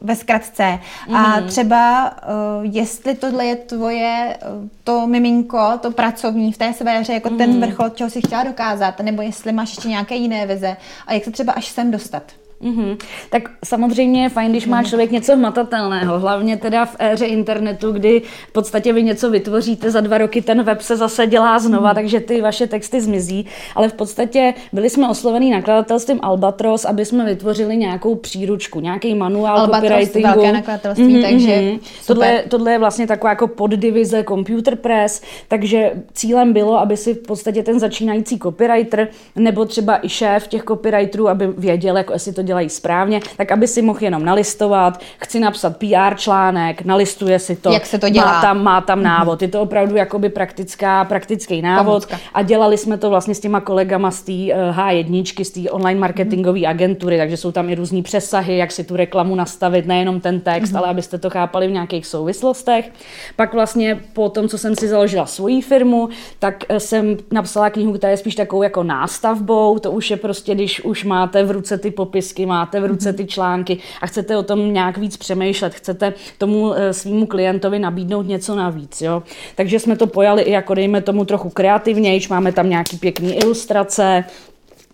ve 0.00 0.16
zkratce 0.16 0.78
mm. 1.08 1.16
a 1.16 1.36
mhm. 1.36 1.48
třeba 1.48 2.10
uh, 2.10 2.64
jestli 2.74 3.14
tohle 3.14 3.46
je 3.46 3.56
tvoje 3.56 4.36
uh, 4.42 4.68
to 4.84 5.06
miminko, 5.06 5.78
to 5.80 5.90
pracovní 5.90 6.52
v 6.52 6.58
té 6.58 6.72
sféře, 6.72 7.12
jako 7.12 7.30
mm. 7.30 7.38
ten 7.38 7.50
mhm. 7.50 7.60
vrchol, 7.60 7.88
čeho 7.88 8.10
si 8.10 8.20
chtěla 8.20 8.44
dokázat, 8.44 9.00
nebo 9.00 9.22
jestli 9.22 9.52
máš 9.52 9.70
ještě 9.70 9.88
nějaké 9.88 10.14
jiné 10.14 10.46
vize 10.46 10.76
a 11.06 11.12
jak 11.12 11.24
se 11.24 11.30
třeba 11.30 11.52
až 11.52 11.66
sem 11.66 11.90
dostat. 11.90 12.22
Mm-hmm. 12.62 12.96
Tak 13.30 13.42
samozřejmě 13.64 14.22
je 14.22 14.28
fajn, 14.28 14.50
když 14.50 14.66
má 14.66 14.82
člověk 14.82 15.10
něco 15.10 15.36
hmatatelného, 15.36 16.18
hlavně 16.18 16.56
teda 16.56 16.84
v 16.84 16.96
éře 16.98 17.26
internetu, 17.26 17.92
kdy 17.92 18.22
v 18.48 18.52
podstatě 18.52 18.92
vy 18.92 19.02
něco 19.02 19.30
vytvoříte, 19.30 19.90
za 19.90 20.00
dva 20.00 20.18
roky 20.18 20.42
ten 20.42 20.62
web 20.62 20.80
se 20.80 20.96
zase 20.96 21.26
dělá 21.26 21.58
znova, 21.58 21.88
mm. 21.88 21.94
takže 21.94 22.20
ty 22.20 22.40
vaše 22.40 22.66
texty 22.66 23.00
zmizí, 23.00 23.46
ale 23.74 23.88
v 23.88 23.92
podstatě 23.92 24.54
byli 24.72 24.90
jsme 24.90 25.08
oslovení 25.08 25.50
nakladatelstvím 25.50 26.18
Albatros, 26.22 26.84
aby 26.84 27.04
jsme 27.04 27.24
vytvořili 27.24 27.76
nějakou 27.76 28.14
příručku, 28.14 28.80
nějaký 28.80 29.14
manuál 29.14 29.58
Albatros, 29.58 29.90
copywritingu. 29.90 30.28
velké 30.28 30.52
nakladatelství, 30.52 31.16
mm-hmm. 31.16 31.30
takže 31.30 31.62
mhm. 31.62 31.78
tohle, 32.06 32.42
tohle 32.48 32.72
je 32.72 32.78
vlastně 32.78 33.06
taková 33.06 33.30
jako 33.30 33.48
poddivize 33.48 34.24
Computer 34.28 34.76
Press, 34.76 35.22
takže 35.48 35.92
cílem 36.12 36.52
bylo, 36.52 36.78
aby 36.78 36.96
si 36.96 37.14
v 37.14 37.22
podstatě 37.22 37.62
ten 37.62 37.78
začínající 37.78 38.38
copywriter 38.38 39.08
nebo 39.36 39.64
třeba 39.64 40.06
i 40.06 40.08
šéf 40.08 40.48
těch 40.48 40.64
copywriterů, 40.64 41.28
aby 41.28 41.46
věděl, 41.46 41.96
jako 41.96 42.12
jestli 42.12 42.32
to 42.32 42.42
dělají 42.52 42.68
správně, 42.68 43.20
tak 43.36 43.52
aby 43.52 43.68
si 43.68 43.82
mohl 43.82 43.98
jenom 44.02 44.24
nalistovat, 44.24 45.00
chci 45.18 45.40
napsat 45.40 45.76
PR 45.76 46.16
článek, 46.16 46.84
nalistuje 46.84 47.38
si 47.38 47.56
to. 47.56 47.72
Jak 47.72 47.86
se 47.86 47.98
to 47.98 48.08
dělá? 48.08 48.32
Má 48.32 48.40
tam, 48.40 48.62
má 48.62 48.80
tam 48.80 48.98
mhm. 48.98 49.08
návod. 49.08 49.42
Je 49.42 49.48
to 49.48 49.62
opravdu 49.62 49.96
jakoby 49.96 50.28
praktická, 50.28 51.04
praktický 51.04 51.62
návod. 51.62 51.84
Pomocka. 51.84 52.20
A 52.34 52.42
dělali 52.42 52.78
jsme 52.78 52.98
to 52.98 53.10
vlastně 53.10 53.34
s 53.34 53.40
těma 53.40 53.60
kolegama 53.60 54.10
z 54.10 54.22
té 54.22 54.32
H1, 54.72 55.40
eh, 55.40 55.44
z 55.44 55.50
té 55.50 55.70
online 55.70 56.00
marketingové 56.00 56.66
agentury, 56.66 57.18
takže 57.18 57.36
jsou 57.36 57.52
tam 57.52 57.70
i 57.70 57.74
různý 57.74 58.02
přesahy, 58.02 58.56
jak 58.56 58.72
si 58.72 58.84
tu 58.84 58.96
reklamu 58.96 59.34
nastavit, 59.34 59.86
nejenom 59.86 60.20
ten 60.20 60.40
text, 60.40 60.70
mm. 60.72 60.76
ale 60.76 60.88
abyste 60.88 61.18
to 61.18 61.30
chápali 61.30 61.68
v 61.68 61.70
nějakých 61.70 62.06
souvislostech. 62.06 62.90
Pak 63.36 63.54
vlastně 63.54 64.00
po 64.12 64.28
tom, 64.28 64.48
co 64.48 64.58
jsem 64.58 64.76
si 64.76 64.88
založila 64.88 65.26
svoji 65.26 65.62
firmu, 65.62 66.08
tak 66.38 66.64
eh, 66.68 66.80
jsem 66.80 67.16
napsala 67.30 67.70
knihu, 67.70 67.92
která 67.92 68.10
je 68.10 68.16
spíš 68.16 68.34
takovou 68.34 68.62
jako 68.62 68.82
nástavbou. 68.82 69.78
To 69.78 69.90
už 69.90 70.10
je 70.10 70.16
prostě, 70.16 70.54
když 70.54 70.84
už 70.84 71.04
máte 71.04 71.44
v 71.44 71.50
ruce 71.50 71.78
ty 71.78 71.90
popisky 71.90 72.41
popisky, 72.42 72.46
máte 72.46 72.80
v 72.80 72.86
ruce 72.86 73.12
ty 73.12 73.26
články 73.26 73.78
a 74.00 74.06
chcete 74.06 74.36
o 74.36 74.42
tom 74.42 74.72
nějak 74.72 74.98
víc 74.98 75.16
přemýšlet, 75.16 75.74
chcete 75.74 76.14
tomu 76.38 76.74
eh, 76.74 76.92
svýmu 76.92 77.26
klientovi 77.26 77.78
nabídnout 77.78 78.26
něco 78.26 78.54
navíc. 78.54 79.02
Jo? 79.02 79.22
Takže 79.54 79.78
jsme 79.78 79.96
to 79.96 80.06
pojali 80.06 80.42
i 80.42 80.50
jako 80.50 80.74
dejme 80.74 81.02
tomu 81.02 81.24
trochu 81.24 81.50
kreativnější, 81.50 82.28
máme 82.30 82.52
tam 82.52 82.68
nějaký 82.68 82.98
pěkný 82.98 83.34
ilustrace, 83.34 84.24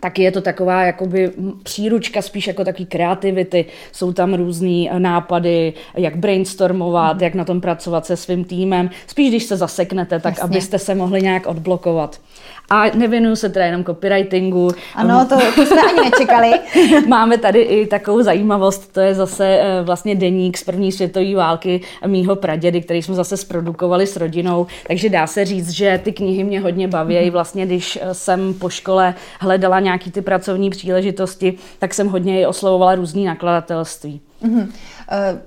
taky 0.01 0.23
je 0.23 0.33
to 0.33 0.41
taková 0.41 0.83
jakoby 0.83 1.33
příručka 1.63 2.23
spíš 2.23 2.47
jako 2.47 2.65
taky 2.65 2.87
kreativity. 2.87 3.67
Jsou 3.93 4.13
tam 4.13 4.35
různý 4.35 4.91
eh, 4.91 5.01
nápady, 5.01 5.73
jak 5.97 6.17
brainstormovat, 6.17 7.17
mm. 7.17 7.23
jak 7.23 7.35
na 7.35 7.45
tom 7.45 7.61
pracovat 7.61 8.07
se 8.07 8.17
svým 8.17 8.45
týmem. 8.45 8.91
Spíš 9.07 9.29
když 9.29 9.45
se 9.45 9.57
zaseknete, 9.57 10.21
tak 10.21 10.35
Jasně. 10.35 10.45
abyste 10.45 10.79
se 10.79 10.95
mohli 10.95 11.23
nějak 11.23 11.47
odblokovat. 11.47 12.21
A 12.71 12.85
nevěnuju 12.97 13.37
se 13.37 13.49
teda 13.49 13.67
jenom 13.67 13.85
copywritingu. 13.85 14.71
Ano, 14.95 15.27
to, 15.29 15.37
to 15.55 15.67
jsme 15.67 15.83
ani 15.83 16.11
nečekali. 16.11 16.51
Máme 17.09 17.39
tady 17.39 17.61
i 17.61 17.87
takovou 17.87 18.23
zajímavost, 18.23 18.93
to 18.93 19.01
je 19.01 19.15
zase 19.15 19.47
eh, 19.47 19.83
vlastně 19.83 20.15
deník 20.15 20.59
z 20.59 20.65
první 20.65 20.93
světové 20.93 21.35
války 21.35 21.81
mýho 22.07 22.37
pradědy, 22.37 22.81
který 22.81 23.03
jsme 23.03 23.15
zase 23.15 23.37
zprodukovali 23.37 24.07
s 24.07 24.17
rodinou. 24.17 24.67
Takže 24.87 25.09
dá 25.09 25.27
se 25.27 25.45
říct, 25.45 25.71
že 25.71 26.01
ty 26.05 26.13
knihy 26.13 26.45
mě 26.45 26.61
hodně 26.61 26.89
baví. 26.89 27.15
Mm-hmm. 27.15 27.31
Vlastně, 27.31 27.67
když 27.67 27.99
eh, 28.03 28.15
jsem 28.15 28.55
po 28.55 28.69
škole 28.69 29.15
hledala 29.41 29.81
nějaký 29.81 30.11
ty 30.11 30.23
pracovní 30.23 30.71
příležitosti, 30.71 31.55
tak 31.79 31.95
jsem 31.95 32.09
hodně 32.09 32.41
i 32.41 32.47
oslovovala 32.47 32.95
různý 32.95 33.25
nakladatelství. 33.25 34.21
Mm-hmm. 34.43 34.69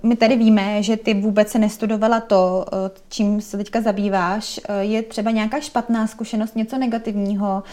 My 0.03 0.15
tady 0.15 0.35
víme, 0.35 0.83
že 0.83 0.97
ty 0.97 1.13
vůbec 1.13 1.49
se 1.49 1.59
nestudovala 1.59 2.19
to, 2.19 2.65
eh, 2.73 2.91
čím 3.09 3.41
se 3.41 3.57
teďka 3.57 3.81
zabýváš. 3.81 4.59
Je 4.79 5.03
třeba 5.03 5.31
nějaká 5.31 5.59
špatná 5.59 6.07
zkušenost, 6.07 6.55
něco 6.55 6.77
negativního, 6.77 7.63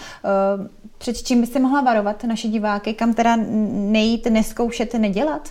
před 0.98 1.22
čím 1.22 1.40
by 1.40 1.46
se 1.46 1.60
mohla 1.60 1.80
varovat 1.80 2.24
naše 2.24 2.48
diváky, 2.48 2.94
kam 2.94 3.14
teda 3.14 3.36
nejít, 3.70 4.26
neskoušet, 4.26 4.94
nedělat? 4.94 5.48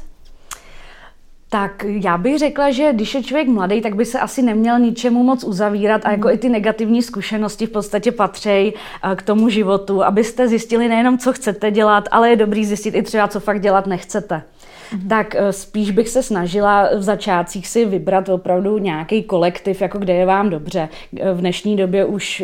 Tak 1.50 1.86
já 1.88 2.18
bych 2.18 2.38
řekla, 2.38 2.72
že 2.72 2.94
když 2.94 3.16
je 3.16 3.24
člověk 3.24 3.48
mladý, 3.48 3.82
tak 3.82 3.96
by 3.96 4.06
se 4.06 4.20
asi 4.20 4.42
neměl 4.42 4.80
ničemu 4.80 5.24
moc 5.24 5.44
uzavírat 5.44 6.06
a 6.06 6.12
jako 6.12 6.30
i 6.30 6.38
ty 6.38 6.50
negativní 6.50 7.02
zkušenosti 7.02 7.66
v 7.66 7.70
podstatě 7.70 8.12
patří 8.12 8.50
eh, 8.50 8.74
k 9.16 9.22
tomu 9.22 9.50
životu, 9.50 10.04
abyste 10.04 10.48
zjistili 10.48 10.88
nejenom, 10.88 11.18
co 11.18 11.34
chcete 11.34 11.72
dělat, 11.72 12.04
ale 12.12 12.30
je 12.30 12.36
dobrý 12.36 12.66
zjistit 12.66 12.96
i 12.96 13.04
třeba, 13.04 13.28
co 13.28 13.40
fakt 13.40 13.62
dělat 13.62 13.88
nechcete. 13.88 14.42
Mm-hmm. 14.92 15.08
Tak 15.08 15.36
eh, 15.36 15.54
spíš 15.54 15.92
bych 15.92 16.10
se 16.10 16.24
snažila 16.24 16.90
v 16.98 17.04
začátcích 17.04 17.68
si 17.68 17.86
vybrat 17.86 18.30
opravdu 18.30 18.78
nějaký 18.78 19.24
kolektiv, 19.24 19.82
jako 19.82 19.98
kde 19.98 20.14
je 20.14 20.26
vám 20.26 20.50
dobře. 20.50 20.90
Eh, 21.20 21.34
v 21.34 21.38
dnešní 21.38 21.76
době 21.76 22.06
už 22.06 22.44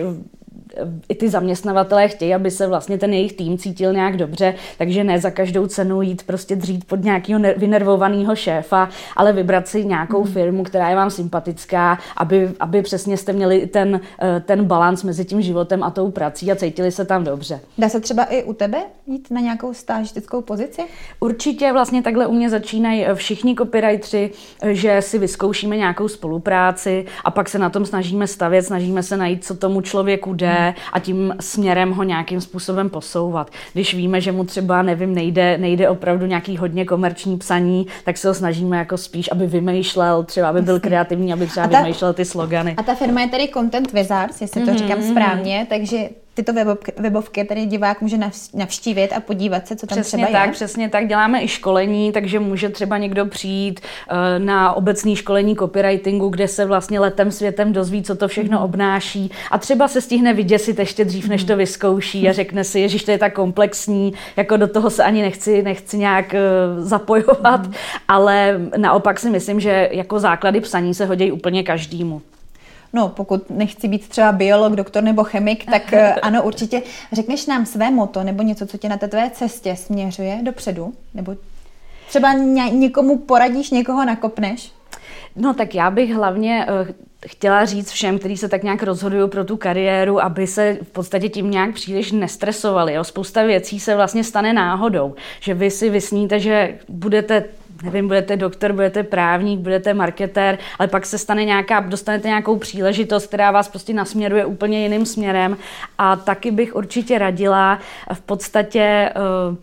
i 1.10 1.16
ty 1.16 1.30
zaměstnavatelé 1.30 2.08
chtějí, 2.08 2.34
aby 2.34 2.52
se 2.52 2.68
vlastně 2.68 2.98
ten 2.98 3.14
jejich 3.14 3.34
tým 3.34 3.58
cítil 3.58 3.94
nějak 3.94 4.18
dobře, 4.18 4.56
takže 4.78 5.04
ne 5.04 5.20
za 5.20 5.32
každou 5.32 5.68
cenu 5.68 6.02
jít 6.02 6.24
prostě 6.24 6.56
dřít 6.56 6.86
pod 6.86 7.04
nějakého 7.04 7.42
vynervovaného 7.58 8.36
šéfa, 8.36 8.90
ale 9.16 9.34
vybrat 9.34 9.68
si 9.68 9.86
nějakou 9.86 10.24
hmm. 10.24 10.34
firmu, 10.34 10.64
která 10.64 10.90
je 10.90 10.96
vám 10.96 11.10
sympatická, 11.10 11.98
aby, 12.18 12.50
aby 12.60 12.82
přesně 12.82 13.18
jste 13.18 13.34
měli 13.34 13.68
ten, 13.68 14.02
eh, 14.22 14.40
ten 14.46 14.66
balans 14.66 15.04
mezi 15.04 15.26
tím 15.26 15.42
životem 15.42 15.84
a 15.84 15.92
tou 15.92 16.12
prací 16.12 16.52
a 16.52 16.56
cítili 16.56 16.92
se 16.92 17.06
tam 17.06 17.24
dobře. 17.24 17.60
Dá 17.78 17.90
se 17.90 18.00
třeba 18.00 18.24
i 18.24 18.44
u 18.44 18.54
tebe 18.54 18.78
jít 19.08 19.32
na 19.32 19.42
nějakou 19.42 19.74
stážistickou 19.74 20.42
pozici? 20.42 20.82
Určitě 21.20 21.74
vlastně 21.74 22.02
takhle 22.02 22.28
u 22.28 22.34
mě 22.34 22.50
začínají 22.50 23.06
všichni 23.14 23.56
copywriteri, 23.56 24.32
že 24.72 25.02
si 25.02 25.20
vyzkoušíme 25.20 25.78
nějakou 25.78 26.08
spolupráci 26.08 27.06
a 27.26 27.32
pak 27.32 27.50
se 27.50 27.60
na 27.60 27.70
tom 27.70 27.86
snažíme 27.86 28.28
stavět, 28.28 28.62
snažíme 28.62 29.04
se 29.04 29.18
najít, 29.18 29.46
co 29.46 29.56
tomu 29.56 29.82
člověku 29.82 30.34
jde, 30.34 30.63
a 30.94 31.00
tím 31.00 31.36
směrem 31.40 31.92
ho 31.92 32.04
nějakým 32.04 32.42
způsobem 32.42 32.90
posouvat. 32.90 33.52
Když 33.74 33.94
víme, 33.94 34.22
že 34.22 34.32
mu 34.32 34.44
třeba, 34.44 34.82
nevím, 34.82 35.16
nejde, 35.16 35.58
nejde 35.58 35.90
opravdu 35.90 36.26
nějaký 36.26 36.58
hodně 36.58 36.86
komerční 36.86 37.38
psaní, 37.38 37.88
tak 38.04 38.18
se 38.18 38.28
ho 38.28 38.34
snažíme 38.34 38.78
jako 38.78 38.98
spíš, 38.98 39.32
aby 39.32 39.48
vymýšlel, 39.48 40.24
třeba 40.24 40.50
aby 40.50 40.62
byl 40.62 40.80
kreativní, 40.80 41.34
aby 41.34 41.48
třeba 41.48 41.68
ta, 41.68 41.82
vymýšlel 41.82 42.14
ty 42.14 42.26
slogany. 42.26 42.76
A 42.78 42.84
ta 42.84 42.96
firma 42.96 43.22
je 43.22 43.28
tedy 43.28 43.48
Content 43.54 43.94
Wizards, 43.94 44.42
jestli 44.42 44.62
to 44.62 44.72
mm-hmm. 44.72 44.78
říkám 44.78 45.00
mhm. 45.00 45.10
správně, 45.10 45.68
takže 45.70 45.98
tyto 46.34 46.54
webovky, 46.54 46.94
webovky 46.98 47.44
tady 47.44 47.66
divák 47.66 48.02
může 48.02 48.18
navštívit 48.54 49.14
a 49.14 49.20
podívat 49.20 49.68
se, 49.68 49.76
co 49.76 49.88
tam 49.88 49.98
přesně 49.98 50.26
třeba 50.26 50.40
tak, 50.40 50.48
je. 50.48 50.54
Přesně 50.54 50.90
tak, 50.90 51.08
děláme 51.08 51.44
i 51.44 51.48
školení, 51.48 52.12
takže 52.12 52.40
může 52.40 52.70
třeba 52.70 52.98
někdo 52.98 53.26
přijít 53.26 53.80
eh, 53.80 54.40
na 54.40 54.74
obecní 54.74 55.16
školení 55.16 55.56
copywritingu, 55.56 56.30
kde 56.30 56.48
se 56.48 56.66
vlastně 56.66 57.00
letem 57.00 57.32
světem 57.32 57.74
dozví, 57.74 58.04
co 58.04 58.16
to 58.16 58.28
všechno 58.28 58.58
mm. 58.58 58.64
obnáší 58.64 59.32
a 59.52 59.58
třeba 59.58 59.88
se 59.88 60.02
stihne 60.02 60.34
vyděsit 60.34 60.80
ještě 60.80 61.06
dřív, 61.06 61.28
než 61.28 61.44
to 61.44 61.58
vyzkouší 61.58 62.30
a 62.30 62.34
řekne 62.34 62.64
si, 62.64 62.90
že 62.90 63.06
to 63.06 63.12
je 63.12 63.18
tak 63.18 63.34
komplexní, 63.34 64.14
jako 64.38 64.58
do 64.58 64.68
toho 64.68 64.90
se 64.90 65.04
ani 65.04 65.22
nechci, 65.22 65.62
nechci 65.62 65.98
nějak 65.98 66.34
eh, 66.34 66.40
zapojovat, 66.78 67.68
mm. 67.68 67.74
ale 68.08 68.60
naopak 68.78 69.20
si 69.20 69.30
myslím, 69.30 69.60
že 69.60 69.90
jako 69.92 70.20
základy 70.20 70.62
psaní 70.62 70.94
se 70.94 71.06
hodí 71.06 71.32
úplně 71.32 71.64
každému. 71.64 72.22
No, 72.94 73.10
pokud 73.10 73.50
nechci 73.50 73.88
být 73.88 74.10
třeba 74.10 74.32
biolog, 74.32 74.74
doktor 74.74 75.04
nebo 75.04 75.24
chemik, 75.24 75.66
tak 75.72 75.94
eh, 75.94 76.14
ano, 76.14 76.44
určitě. 76.44 76.82
Řekneš 77.12 77.46
nám 77.46 77.66
své 77.66 77.92
moto 77.92 78.24
nebo 78.24 78.44
něco, 78.44 78.68
co 78.68 78.78
tě 78.78 78.90
na 78.90 78.98
té 78.98 79.08
tvé 79.08 79.30
cestě 79.34 79.76
směřuje 79.76 80.40
dopředu? 80.44 80.94
Nebo 81.14 81.36
třeba 82.08 82.34
někomu 82.72 83.18
poradíš, 83.18 83.72
někoho 83.72 84.06
nakopneš? 84.06 84.72
No 85.36 85.54
tak 85.54 85.76
já 85.76 85.92
bych 85.92 86.14
hlavně 86.14 86.68
uh, 86.82 86.88
chtěla 87.28 87.66
říct 87.66 87.92
všem, 87.92 88.20
kteří 88.20 88.38
se 88.38 88.50
tak 88.50 88.64
nějak 88.64 88.84
rozhodují 88.84 89.30
pro 89.30 89.46
tu 89.46 89.58
kariéru, 89.58 90.24
aby 90.24 90.48
se 90.48 90.78
v 90.84 90.90
podstatě 90.90 91.30
tím 91.30 91.52
nějak 91.52 91.74
příliš 91.74 92.12
nestresovali. 92.12 92.94
Jo? 92.94 93.04
Spousta 93.04 93.44
věcí 93.44 93.80
se 93.80 93.96
vlastně 93.96 94.24
stane 94.24 94.54
náhodou, 94.54 95.16
že 95.40 95.54
vy 95.54 95.72
si 95.72 95.90
vysníte, 95.90 96.40
že 96.40 96.78
budete 96.90 97.44
nevím, 97.84 98.08
budete 98.08 98.38
doktor, 98.38 98.74
budete 98.74 99.04
právník, 99.04 99.60
budete 99.60 99.94
marketér, 99.94 100.58
ale 100.80 100.88
pak 100.88 101.06
se 101.06 101.18
stane 101.18 101.46
nějaká, 101.46 101.80
dostanete 101.80 102.28
nějakou 102.28 102.58
příležitost, 102.58 103.28
která 103.28 103.52
vás 103.52 103.70
prostě 103.70 103.94
nasměruje 103.94 104.46
úplně 104.46 104.84
jiným 104.84 105.06
směrem. 105.06 105.58
A 105.98 106.16
taky 106.16 106.52
bych 106.52 106.76
určitě 106.76 107.18
radila 107.18 107.80
v 108.14 108.22
podstatě 108.22 109.10
uh, 109.50 109.58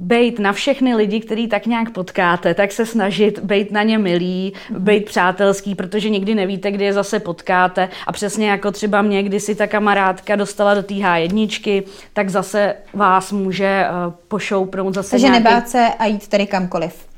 bejt 0.00 0.38
na 0.38 0.52
všechny 0.52 0.94
lidi, 0.94 1.20
který 1.20 1.48
tak 1.48 1.66
nějak 1.66 1.90
potkáte, 1.90 2.54
tak 2.54 2.72
se 2.72 2.86
snažit 2.86 3.38
bejt 3.38 3.72
na 3.72 3.82
ně 3.82 3.98
milý, 3.98 4.52
bejt 4.70 5.04
přátelský, 5.04 5.74
protože 5.74 6.10
nikdy 6.10 6.34
nevíte, 6.34 6.70
kdy 6.70 6.84
je 6.84 6.92
zase 6.92 7.20
potkáte. 7.20 7.88
A 8.06 8.12
přesně 8.12 8.50
jako 8.50 8.70
třeba 8.70 9.02
mě, 9.02 9.22
kdy 9.22 9.40
si 9.40 9.54
ta 9.54 9.66
kamarádka 9.66 10.36
dostala 10.36 10.74
do 10.74 10.82
té 10.82 10.94
H1, 10.94 11.82
tak 12.12 12.28
zase 12.28 12.74
vás 12.94 13.32
může 13.32 13.84
uh, 14.06 14.12
pošoupnout 14.28 14.94
zase 14.94 15.10
Takže 15.10 15.26
nějaký... 15.26 15.44
nebát 15.44 15.68
se 15.68 15.88
a 15.98 16.06
jít 16.06 16.28
tady 16.28 16.46
kamkoliv. 16.46 17.09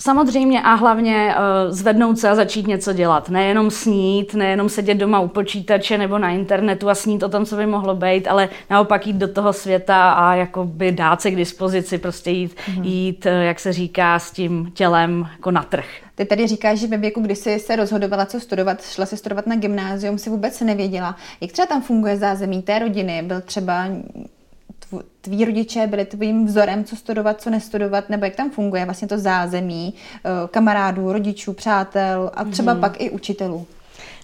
Samozřejmě 0.00 0.62
a 0.62 0.74
hlavně 0.74 1.34
uh, 1.36 1.74
zvednout 1.74 2.18
se 2.18 2.28
a 2.28 2.34
začít 2.34 2.66
něco 2.66 2.92
dělat. 2.92 3.28
Nejenom 3.28 3.70
snít, 3.70 4.34
nejenom 4.34 4.68
sedět 4.68 4.94
doma 4.94 5.20
u 5.20 5.28
počítače 5.28 5.98
nebo 5.98 6.18
na 6.18 6.30
internetu 6.30 6.90
a 6.90 6.94
snít 6.94 7.22
o 7.22 7.28
tom, 7.28 7.46
co 7.46 7.56
by 7.56 7.66
mohlo 7.66 7.94
být, 7.94 8.28
ale 8.28 8.48
naopak 8.70 9.06
jít 9.06 9.16
do 9.16 9.28
toho 9.28 9.52
světa 9.52 10.12
a 10.12 10.34
jakoby 10.34 10.92
dát 10.92 11.22
se 11.22 11.30
k 11.30 11.36
dispozici, 11.36 11.98
prostě 11.98 12.30
jít, 12.30 12.54
mm-hmm. 12.54 12.82
jít, 12.84 13.26
eh, 13.26 13.44
jak 13.44 13.60
se 13.60 13.72
říká, 13.72 14.18
s 14.18 14.30
tím 14.30 14.70
tělem 14.74 15.28
jako 15.32 15.50
na 15.50 15.62
trh. 15.62 15.86
Ty 16.14 16.24
tady 16.24 16.46
říkáš, 16.46 16.78
že 16.78 16.86
ve 16.86 16.96
věku, 16.96 17.20
kdy 17.20 17.36
jsi 17.36 17.58
se 17.58 17.76
rozhodovala, 17.76 18.26
co 18.26 18.40
studovat, 18.40 18.82
šla 18.82 19.06
si 19.06 19.16
studovat 19.16 19.46
na 19.46 19.56
gymnázium, 19.56 20.18
si 20.18 20.30
vůbec 20.30 20.60
nevěděla. 20.60 21.16
Jak 21.40 21.52
třeba 21.52 21.66
tam 21.66 21.82
funguje 21.82 22.16
zázemí 22.16 22.62
té 22.62 22.78
rodiny? 22.78 23.22
Byl 23.22 23.40
třeba 23.40 23.86
tví 25.20 25.44
rodiče 25.44 25.86
byli 25.86 26.04
tvým 26.04 26.46
vzorem, 26.46 26.84
co 26.84 26.96
studovat, 26.96 27.40
co 27.40 27.50
nestudovat, 27.50 28.08
nebo 28.10 28.24
jak 28.24 28.36
tam 28.36 28.50
funguje 28.50 28.84
vlastně 28.84 29.08
to 29.08 29.18
zázemí 29.18 29.94
eh, 30.14 30.30
kamarádů, 30.50 31.12
rodičů, 31.12 31.52
přátel 31.52 32.30
a 32.34 32.44
třeba 32.44 32.74
mm. 32.74 32.80
pak 32.80 33.00
i 33.00 33.10
učitelů? 33.10 33.66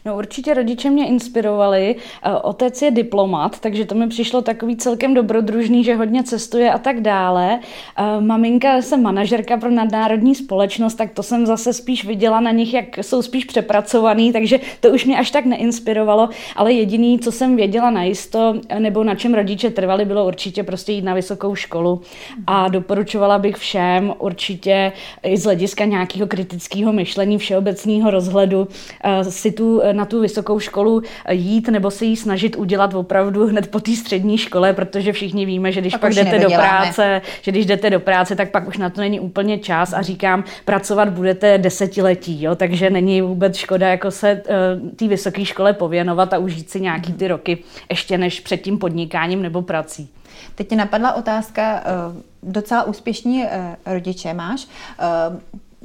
No 0.05 0.17
určitě 0.17 0.55
rodiče 0.55 0.91
mě 0.91 1.07
inspirovali. 1.07 1.97
Eh, 2.23 2.33
otec 2.33 2.83
je 2.83 2.91
diplomat, 2.91 3.61
takže 3.61 3.85
to 3.85 3.95
mi 3.95 4.09
přišlo 4.09 4.43
takový 4.43 4.77
celkem 4.77 5.15
dobrodružný, 5.15 5.85
že 5.85 5.97
hodně 5.97 6.23
cestuje 6.23 6.73
a 6.73 6.79
tak 6.79 7.01
dále. 7.01 7.61
Eh, 7.97 8.21
maminka 8.21 8.83
jsem 8.83 9.03
manažerka 9.03 9.57
pro 9.57 9.71
nadnárodní 9.71 10.35
společnost, 10.35 10.95
tak 10.95 11.11
to 11.11 11.23
jsem 11.23 11.47
zase 11.47 11.73
spíš 11.73 12.05
viděla 12.05 12.41
na 12.41 12.51
nich, 12.51 12.75
jak 12.75 12.99
jsou 12.99 13.23
spíš 13.23 13.45
přepracovaný, 13.45 14.33
takže 14.33 14.61
to 14.81 14.89
už 14.89 15.05
mě 15.05 15.19
až 15.19 15.31
tak 15.31 15.45
neinspirovalo, 15.45 16.29
ale 16.57 16.73
jediný, 16.73 17.19
co 17.19 17.33
jsem 17.33 17.57
věděla 17.57 17.91
najisto, 17.91 18.55
nebo 18.79 19.05
na 19.05 19.15
čem 19.15 19.35
rodiče 19.35 19.71
trvali, 19.71 20.05
bylo 20.05 20.27
určitě 20.27 20.63
prostě 20.63 20.93
jít 20.93 21.05
na 21.05 21.15
vysokou 21.15 21.55
školu 21.55 22.01
a 22.47 22.69
doporučovala 22.69 23.39
bych 23.39 23.57
všem 23.57 24.15
určitě 24.19 24.93
i 25.23 25.37
z 25.37 25.45
hlediska 25.45 25.85
nějakého 25.85 26.27
kritického 26.27 26.93
myšlení, 26.93 27.39
všeobecného 27.39 28.11
rozhledu 28.11 28.69
eh, 29.05 29.25
si 29.25 29.53
tu 29.53 29.81
na 29.93 30.05
tu 30.05 30.21
vysokou 30.21 30.59
školu 30.59 31.03
jít 31.31 31.69
nebo 31.69 31.91
se 31.91 32.05
jí 32.05 32.17
snažit 32.17 32.57
udělat 32.57 32.95
opravdu 32.95 33.47
hned 33.47 33.71
po 33.71 33.81
té 33.81 33.97
střední 33.97 34.39
škole, 34.39 34.73
protože 34.73 35.13
všichni 35.13 35.47
víme, 35.47 35.73
že 35.73 35.81
když 35.81 35.93
pak, 35.93 36.01
pak 36.01 36.13
jdete 36.13 36.39
do 36.39 36.49
práce, 36.49 37.23
že 37.43 37.51
když 37.51 37.67
jdete 37.67 37.91
do 37.91 38.01
práce, 38.01 38.37
tak 38.37 38.51
pak 38.51 38.69
už 38.69 38.79
na 38.79 38.91
to 38.91 39.01
není 39.01 39.21
úplně 39.21 39.59
čas 39.59 39.93
a 39.93 40.03
říkám, 40.03 40.45
pracovat 40.65 41.09
budete 41.09 41.59
desetiletí, 41.59 42.43
jo, 42.43 42.55
takže 42.55 42.91
není 42.91 43.23
vůbec 43.23 43.57
škoda 43.57 43.89
jako 43.89 44.11
se 44.11 44.43
uh, 44.83 44.91
té 44.91 45.09
vysoké 45.09 45.45
škole 45.45 45.73
pověnovat 45.73 46.33
a 46.33 46.39
užít 46.39 46.71
si 46.71 46.81
nějaký 46.81 47.13
ty 47.13 47.29
roky 47.29 47.59
ještě 47.91 48.19
než 48.19 48.41
před 48.41 48.57
tím 48.57 48.79
podnikáním 48.79 49.43
nebo 49.43 49.63
prací. 49.63 50.09
Teď 50.55 50.71
mě 50.71 50.77
napadla 50.77 51.13
otázka, 51.13 51.85
uh, 52.13 52.53
docela 52.53 52.83
úspěšní 52.85 53.45
uh, 53.45 53.49
rodiče 53.87 54.35
máš 54.35 54.67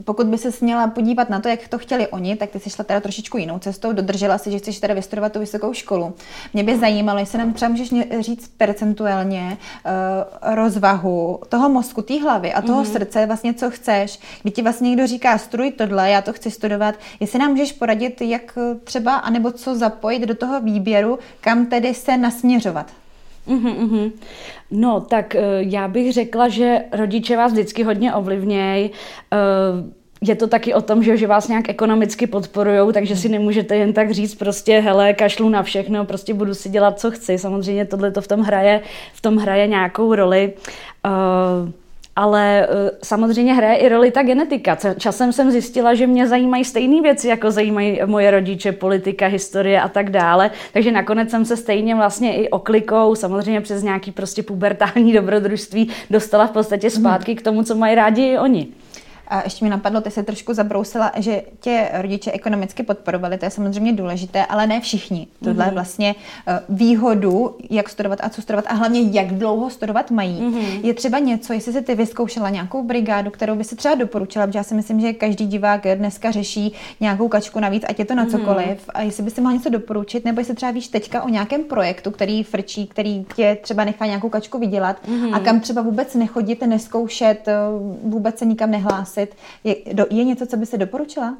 pokud 0.03 0.27
by 0.27 0.37
se 0.37 0.49
měla 0.61 0.87
podívat 0.87 1.29
na 1.29 1.39
to, 1.39 1.47
jak 1.47 1.67
to 1.67 1.77
chtěli 1.77 2.07
oni, 2.07 2.35
tak 2.35 2.49
ty 2.49 2.59
jsi 2.59 2.69
šla 2.69 2.83
teda 2.83 2.99
trošičku 2.99 3.37
jinou 3.37 3.59
cestou, 3.59 3.93
dodržela 3.93 4.37
si, 4.37 4.51
že 4.51 4.57
chceš 4.57 4.79
teda 4.79 4.93
vystudovat 4.93 5.31
tu 5.33 5.39
vysokou 5.39 5.73
školu. 5.73 6.13
Mě 6.53 6.63
by 6.63 6.79
zajímalo, 6.79 7.19
jestli 7.19 7.37
nám 7.37 7.53
třeba 7.53 7.69
můžeš 7.69 7.93
říct 8.19 8.51
percentuálně 8.57 9.57
uh, 9.57 10.55
rozvahu 10.55 11.39
toho 11.49 11.69
mozku, 11.69 12.01
té 12.01 12.21
hlavy 12.21 12.53
a 12.53 12.61
toho 12.61 12.83
mm-hmm. 12.83 12.91
srdce, 12.91 13.25
vlastně 13.25 13.53
co 13.53 13.71
chceš. 13.71 14.19
Když 14.41 14.53
ti 14.53 14.61
vlastně 14.61 14.89
někdo 14.89 15.07
říká, 15.07 15.37
studuj 15.37 15.71
tohle, 15.71 16.09
já 16.09 16.21
to 16.21 16.33
chci 16.33 16.51
studovat, 16.51 16.95
jestli 17.19 17.39
nám 17.39 17.51
můžeš 17.51 17.71
poradit, 17.71 18.21
jak 18.21 18.57
třeba, 18.83 19.15
anebo 19.15 19.51
co 19.51 19.75
zapojit 19.75 20.19
do 20.19 20.35
toho 20.35 20.61
výběru, 20.61 21.19
kam 21.41 21.65
tedy 21.65 21.93
se 21.93 22.17
nasměřovat. 22.17 22.91
Uhum, 23.45 23.77
uhum. 23.77 24.11
No, 24.71 25.01
tak 25.01 25.35
uh, 25.35 25.41
já 25.59 25.87
bych 25.87 26.13
řekla, 26.13 26.49
že 26.49 26.81
rodiče 26.91 27.37
vás 27.37 27.51
vždycky 27.51 27.83
hodně 27.83 28.13
ovlivnějí. 28.13 28.89
Uh, 28.89 29.91
je 30.21 30.35
to 30.35 30.47
taky 30.47 30.73
o 30.73 30.81
tom, 30.81 31.03
že, 31.03 31.17
že 31.17 31.27
vás 31.27 31.47
nějak 31.47 31.69
ekonomicky 31.69 32.27
podporují, 32.27 32.93
takže 32.93 33.15
si 33.15 33.29
nemůžete 33.29 33.75
jen 33.75 33.93
tak 33.93 34.11
říct 34.11 34.35
prostě, 34.35 34.79
hele, 34.79 35.13
kašlu 35.13 35.49
na 35.49 35.63
všechno, 35.63 36.05
prostě 36.05 36.33
budu 36.33 36.53
si 36.53 36.69
dělat, 36.69 36.99
co 36.99 37.11
chci. 37.11 37.37
Samozřejmě 37.37 37.85
tohle 37.85 38.11
to 38.11 38.21
v 38.21 38.27
tom 38.27 38.39
hraje, 38.39 38.81
v 39.13 39.21
tom 39.21 39.37
hraje 39.37 39.67
nějakou 39.67 40.15
roli. 40.15 40.53
Uh, 41.05 41.69
ale 42.15 42.67
uh, 42.67 42.89
samozřejmě 43.03 43.53
hraje 43.53 43.77
i 43.77 43.89
roli 43.89 44.11
ta 44.11 44.23
genetika. 44.23 44.77
Časem 44.97 45.33
jsem 45.33 45.51
zjistila, 45.51 45.93
že 45.93 46.07
mě 46.07 46.27
zajímají 46.27 46.65
stejné 46.65 47.01
věci, 47.01 47.27
jako 47.27 47.51
zajímají 47.51 47.99
moje 48.05 48.31
rodiče, 48.31 48.71
politika, 48.71 49.27
historie 49.27 49.81
a 49.81 49.89
tak 49.89 50.09
dále. 50.09 50.51
Takže 50.73 50.91
nakonec 50.91 51.29
jsem 51.29 51.45
se 51.45 51.57
stejně 51.57 51.95
vlastně 51.95 52.35
i 52.35 52.49
oklikou, 52.49 53.15
samozřejmě 53.15 53.61
přes 53.61 53.83
nějaký 53.83 54.11
prostě 54.11 54.43
pubertální 54.43 55.13
dobrodružství, 55.13 55.89
dostala 56.09 56.47
v 56.47 56.51
podstatě 56.51 56.89
zpátky 56.89 57.35
k 57.35 57.41
tomu, 57.41 57.63
co 57.63 57.75
mají 57.75 57.95
rádi 57.95 58.21
i 58.21 58.37
oni. 58.37 58.67
A 59.27 59.43
ještě 59.43 59.65
mi 59.65 59.69
napadlo, 59.69 60.01
ty 60.01 60.11
se 60.11 60.23
trošku 60.23 60.53
zabrousila, 60.53 61.11
že 61.17 61.41
tě 61.59 61.89
rodiče 61.93 62.31
ekonomicky 62.31 62.83
podporovali, 62.83 63.37
to 63.37 63.45
je 63.45 63.51
samozřejmě 63.51 63.93
důležité, 63.93 64.45
ale 64.45 64.67
ne 64.67 64.81
všichni. 64.81 65.27
Tohle 65.43 65.65
mm-hmm. 65.65 65.73
vlastně 65.73 66.15
eh, 66.47 66.59
výhodu, 66.69 67.57
jak 67.69 67.89
studovat 67.89 68.19
a 68.21 68.29
co 68.29 68.41
studovat 68.41 68.65
a 68.67 68.73
hlavně 68.73 69.01
jak 69.01 69.27
dlouho 69.27 69.69
studovat 69.69 70.11
mají. 70.11 70.41
Mm-hmm. 70.41 70.85
Je 70.85 70.93
třeba 70.93 71.19
něco, 71.19 71.53
jestli 71.53 71.73
jsi 71.73 71.81
ty 71.81 71.95
vyzkoušela 71.95 72.49
nějakou 72.49 72.83
brigádu, 72.83 73.31
kterou 73.31 73.55
by 73.55 73.63
si 73.63 73.75
třeba 73.75 73.95
doporučila, 73.95 74.47
protože 74.47 74.59
já 74.59 74.63
si 74.63 74.75
myslím, 74.75 74.99
že 74.99 75.13
každý 75.13 75.45
divák 75.45 75.81
dneska 75.95 76.31
řeší 76.31 76.73
nějakou 76.99 77.27
kačku 77.27 77.59
navíc, 77.59 77.83
ať 77.87 77.99
je 77.99 78.05
to 78.05 78.15
na 78.15 78.23
mhm. 78.23 78.31
cokoliv. 78.31 78.67
Mm-hmm. 78.67 78.91
A 78.93 79.01
jestli 79.01 79.23
by 79.23 79.31
si 79.31 79.41
mohla 79.41 79.57
něco 79.57 79.69
doporučit, 79.69 80.25
nebo 80.25 80.41
jestli 80.41 80.55
třeba 80.55 80.71
víš 80.71 80.87
teďka 80.87 81.23
o 81.23 81.29
nějakém 81.29 81.63
projektu, 81.63 82.11
který 82.11 82.43
frčí, 82.43 82.87
který 82.87 83.25
tě 83.35 83.57
třeba 83.61 83.83
nechá 83.83 84.05
nějakou 84.05 84.29
kačku 84.29 84.59
vydělat 84.59 84.97
mm-hmm. 85.07 85.35
a 85.35 85.39
kam 85.39 85.59
třeba 85.59 85.81
vůbec 85.81 86.15
nechodit, 86.15 86.61
neskoušet, 86.61 87.47
eh, 87.47 87.53
vůbec 88.03 88.39
se 88.39 88.45
nikam 88.45 88.71
nehlásit. 88.71 89.14
Je, 89.63 89.75
do, 89.93 90.05
je 90.09 90.23
něco, 90.23 90.45
co 90.45 90.57
by 90.57 90.65
se 90.65 90.77
doporučila? 90.77 91.37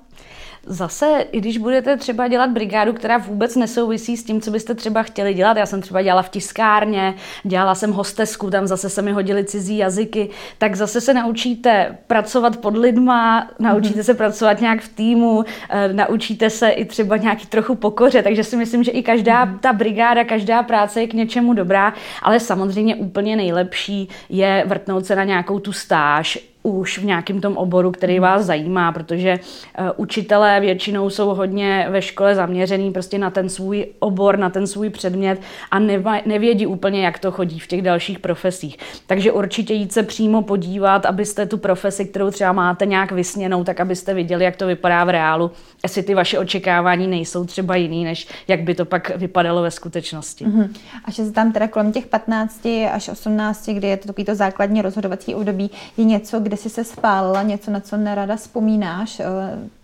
Zase, 0.68 1.26
i 1.32 1.42
když 1.42 1.58
budete 1.58 1.98
třeba 1.98 2.28
dělat 2.28 2.50
brigádu, 2.50 2.94
která 2.94 3.18
vůbec 3.18 3.56
nesouvisí 3.56 4.18
s 4.18 4.24
tím, 4.24 4.42
co 4.42 4.52
byste 4.52 4.76
třeba 4.76 5.04
chtěli 5.04 5.34
dělat, 5.34 5.58
já 5.58 5.66
jsem 5.66 5.82
třeba 5.82 6.02
dělala 6.02 6.22
v 6.22 6.30
tiskárně, 6.30 7.14
dělala 7.44 7.76
jsem 7.76 7.92
hostesku, 7.92 8.50
tam 8.50 8.68
zase 8.68 8.90
se 8.90 9.02
mi 9.02 9.12
hodily 9.12 9.46
cizí 9.46 9.78
jazyky, 9.78 10.30
tak 10.58 10.76
zase 10.76 11.02
se 11.02 11.14
naučíte 11.14 11.98
pracovat 12.08 12.58
pod 12.58 12.78
lidma, 12.78 13.50
naučíte 13.60 14.00
mm-hmm. 14.00 14.04
se 14.04 14.14
pracovat 14.14 14.62
nějak 14.62 14.82
v 14.82 14.90
týmu, 14.90 15.44
eh, 15.70 15.94
naučíte 15.94 16.50
se 16.50 16.70
i 16.70 16.86
třeba 16.86 17.18
nějaký 17.18 17.48
trochu 17.48 17.76
pokoře, 17.76 18.24
takže 18.24 18.44
si 18.44 18.58
myslím, 18.58 18.84
že 18.84 18.92
i 18.92 19.04
každá 19.04 19.46
mm-hmm. 19.46 19.60
ta 19.60 19.74
brigáda, 19.74 20.24
každá 20.24 20.64
práce 20.64 21.02
je 21.02 21.08
k 21.08 21.14
něčemu 21.14 21.54
dobrá, 21.54 21.94
ale 22.22 22.40
samozřejmě 22.40 22.96
úplně 22.96 23.36
nejlepší 23.36 24.10
je 24.30 24.64
vrtnout 24.68 25.06
se 25.06 25.16
na 25.16 25.24
nějakou 25.24 25.60
tu 25.60 25.72
stáž, 25.72 26.55
už 26.66 26.98
v 26.98 27.06
nějakém 27.06 27.42
tom 27.42 27.58
oboru, 27.58 27.92
který 27.92 28.20
vás 28.20 28.46
zajímá, 28.46 28.92
protože 28.92 29.40
uh, 29.80 29.90
učitelé 29.96 30.60
většinou 30.60 31.10
jsou 31.10 31.34
hodně 31.34 31.88
ve 31.90 32.02
škole 32.02 32.36
zaměřený 32.36 32.92
prostě 32.92 33.18
na 33.18 33.30
ten 33.30 33.50
svůj 33.50 33.86
obor, 34.00 34.40
na 34.40 34.50
ten 34.50 34.68
svůj 34.68 34.90
předmět 34.90 35.42
a 35.72 35.80
nevědí 36.26 36.68
úplně, 36.68 37.06
jak 37.06 37.20
to 37.20 37.32
chodí 37.32 37.60
v 37.60 37.68
těch 37.68 37.82
dalších 37.82 38.20
profesích. 38.20 38.78
Takže 39.08 39.32
určitě 39.32 39.74
jít 39.74 39.94
se 39.94 40.04
přímo 40.04 40.42
podívat, 40.42 41.06
abyste 41.06 41.46
tu 41.46 41.58
profesi, 41.58 42.06
kterou 42.06 42.32
třeba 42.32 42.52
máte 42.52 42.86
nějak 42.86 43.12
vysněnou, 43.12 43.64
tak 43.64 43.80
abyste 43.80 44.14
viděli, 44.14 44.46
jak 44.46 44.56
to 44.56 44.68
vypadá 44.68 45.04
v 45.04 45.10
reálu, 45.10 45.52
jestli 45.84 46.04
ty 46.04 46.14
vaše 46.14 46.40
očekávání 46.40 47.08
nejsou 47.08 47.46
třeba 47.46 47.76
jiný, 47.76 48.04
než 48.04 48.28
jak 48.48 48.62
by 48.62 48.76
to 48.76 48.86
pak 48.86 49.18
vypadalo 49.18 49.62
ve 49.62 49.72
skutečnosti. 49.72 50.46
Mm-hmm. 50.46 50.70
A 51.06 51.12
že 51.12 51.26
se 51.26 51.32
tam 51.32 51.52
teda 51.52 51.68
kolem 51.68 51.92
těch 51.92 52.06
15 52.06 52.68
až 52.92 53.10
18, 53.10 53.70
kdy 53.70 53.88
je 53.88 53.98
to 53.98 54.08
takový 54.08 54.26
to 54.26 54.36
základní 54.36 54.82
rozhodovací 54.82 55.36
období, 55.36 55.72
je 55.98 56.06
něco, 56.06 56.40
kde 56.40 56.55
jsi 56.58 56.70
se 56.70 56.84
spálila, 56.84 57.44
něco, 57.44 57.72
na 57.72 57.80
co 57.80 57.98
nerada 57.98 58.36
vzpomínáš, 58.36 59.20
eh, 59.20 59.26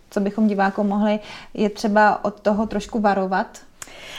co 0.09 0.19
bychom 0.19 0.47
divákům 0.47 0.87
mohli, 0.87 1.19
je 1.53 1.69
třeba 1.69 2.25
od 2.25 2.39
toho 2.39 2.65
trošku 2.65 2.99
varovat? 2.99 3.59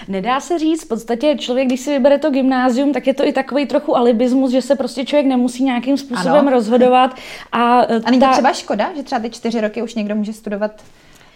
Nedá 0.08 0.40
se 0.40 0.58
říct, 0.58 0.84
v 0.84 0.88
podstatě 0.88 1.36
člověk, 1.38 1.66
když 1.66 1.80
si 1.80 1.90
vybere 1.90 2.18
to 2.18 2.30
gymnázium, 2.30 2.92
tak 2.92 3.06
je 3.06 3.14
to 3.14 3.26
i 3.26 3.32
takový 3.32 3.66
trochu 3.66 3.96
alibismus, 3.96 4.50
že 4.50 4.62
se 4.62 4.76
prostě 4.76 5.04
člověk 5.04 5.26
nemusí 5.26 5.64
nějakým 5.64 5.96
způsobem 5.96 6.38
ano. 6.38 6.50
rozhodovat. 6.50 7.16
A, 7.52 7.80
a 7.80 8.10
není 8.10 8.20
to 8.20 8.32
třeba 8.32 8.52
škoda, 8.52 8.90
že 8.96 9.02
třeba 9.02 9.20
ty 9.20 9.30
čtyři 9.30 9.60
roky 9.60 9.82
už 9.82 9.94
někdo 9.94 10.14
může 10.14 10.32
studovat 10.32 10.70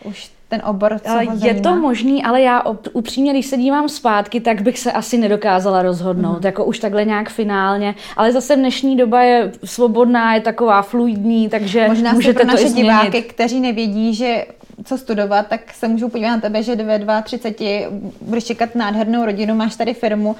už 0.04 0.30
ten 0.48 0.62
obor, 0.64 1.00
co 1.04 1.18
Je 1.18 1.26
zajímá? 1.36 1.60
to 1.62 1.76
možný, 1.76 2.24
ale 2.24 2.40
já 2.40 2.62
upřímně, 2.92 3.32
když 3.32 3.46
se 3.46 3.56
dívám 3.56 3.88
zpátky, 3.88 4.40
tak 4.40 4.62
bych 4.62 4.78
se 4.78 4.92
asi 4.92 5.18
nedokázala 5.18 5.82
rozhodnout, 5.82 6.40
mm. 6.40 6.46
jako 6.46 6.64
už 6.64 6.78
takhle 6.78 7.04
nějak 7.04 7.30
finálně. 7.30 7.94
Ale 8.16 8.32
zase 8.32 8.56
dnešní 8.56 8.96
doba 8.96 9.22
je 9.22 9.52
svobodná, 9.64 10.34
je 10.34 10.40
taková 10.40 10.82
fluidní, 10.82 11.48
takže 11.48 11.88
Možná 11.88 12.12
můžete 12.12 12.34
pro 12.34 12.46
naše 12.46 12.64
to 12.64 12.70
i 12.70 12.72
diváky, 12.72 13.22
kteří 13.22 13.60
nevědí, 13.60 14.14
že 14.14 14.46
co 14.84 14.98
studovat, 14.98 15.46
tak 15.46 15.74
se 15.74 15.88
můžou 15.88 16.08
podívat 16.08 16.30
na 16.30 16.40
tebe, 16.40 16.62
že 16.62 16.76
ve 16.76 17.22
32 17.22 17.98
budeš 18.20 18.44
čekat 18.44 18.74
nádhernou 18.74 19.24
rodinu, 19.24 19.54
máš 19.54 19.76
tady 19.76 19.94
firmu 19.94 20.30
uh, 20.30 20.36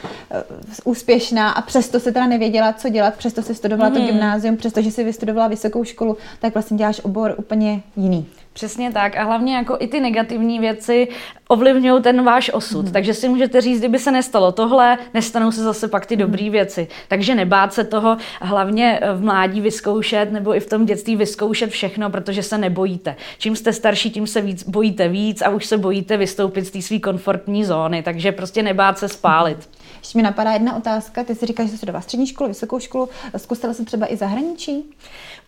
úspěšná 0.84 1.50
a 1.50 1.62
přesto 1.62 2.00
se 2.00 2.12
teda 2.12 2.26
nevěděla, 2.26 2.72
co 2.72 2.88
dělat, 2.88 3.14
přesto 3.14 3.42
si 3.42 3.54
studovala 3.54 3.90
mm. 3.90 3.96
to 3.96 4.02
gymnázium, 4.02 4.56
přestože 4.56 4.90
si 4.90 5.04
vystudovala 5.04 5.48
vysokou 5.48 5.84
školu, 5.84 6.16
tak 6.40 6.54
vlastně 6.54 6.76
děláš 6.76 7.00
obor 7.04 7.34
úplně 7.38 7.82
jiný. 7.96 8.26
Přesně 8.56 8.92
tak 8.92 9.16
a 9.16 9.24
hlavně 9.24 9.56
jako 9.56 9.76
i 9.80 9.86
ty 9.86 10.00
negativní 10.00 10.60
věci 10.60 11.08
ovlivňují 11.48 12.02
ten 12.02 12.24
váš 12.24 12.50
osud. 12.54 12.86
Mm. 12.86 12.92
Takže 12.92 13.14
si 13.14 13.28
můžete 13.28 13.60
říct, 13.60 13.78
kdyby 13.78 13.98
se 13.98 14.12
nestalo 14.12 14.52
tohle, 14.52 14.98
nestanou 15.14 15.52
se 15.52 15.62
zase 15.62 15.88
pak 15.88 16.06
ty 16.06 16.16
dobré 16.16 16.50
věci. 16.50 16.88
Takže 17.08 17.34
nebát 17.34 17.74
se 17.74 17.84
toho 17.84 18.16
hlavně 18.40 19.00
v 19.14 19.24
mládí 19.24 19.60
vyzkoušet 19.60 20.32
nebo 20.32 20.56
i 20.56 20.60
v 20.60 20.68
tom 20.68 20.86
dětství 20.86 21.16
vyzkoušet 21.16 21.70
všechno, 21.70 22.10
protože 22.10 22.42
se 22.42 22.58
nebojíte. 22.58 23.16
Čím 23.38 23.56
jste 23.56 23.72
starší, 23.72 24.10
tím 24.10 24.26
se 24.26 24.40
víc 24.40 24.68
bojíte 24.68 25.08
víc 25.08 25.42
a 25.42 25.48
už 25.48 25.66
se 25.66 25.78
bojíte 25.78 26.16
vystoupit 26.16 26.64
z 26.64 26.70
té 26.70 26.82
své 26.82 26.98
komfortní 26.98 27.64
zóny. 27.64 28.02
Takže 28.02 28.32
prostě 28.32 28.62
nebát 28.62 28.98
se 28.98 29.08
spálit. 29.08 29.68
Ještě 29.98 30.18
mi 30.18 30.22
napadá 30.22 30.52
jedna 30.52 30.76
otázka. 30.76 31.24
Ty 31.24 31.34
si 31.34 31.46
říkáš, 31.46 31.66
že 31.66 31.72
jsi 31.72 31.76
studovala 31.76 32.00
střední 32.00 32.26
školu, 32.26 32.48
vysokou 32.48 32.78
školu. 32.78 33.08
Zkusila 33.36 33.74
jsi 33.74 33.84
třeba 33.84 34.12
i 34.12 34.16
zahraničí? 34.16 34.84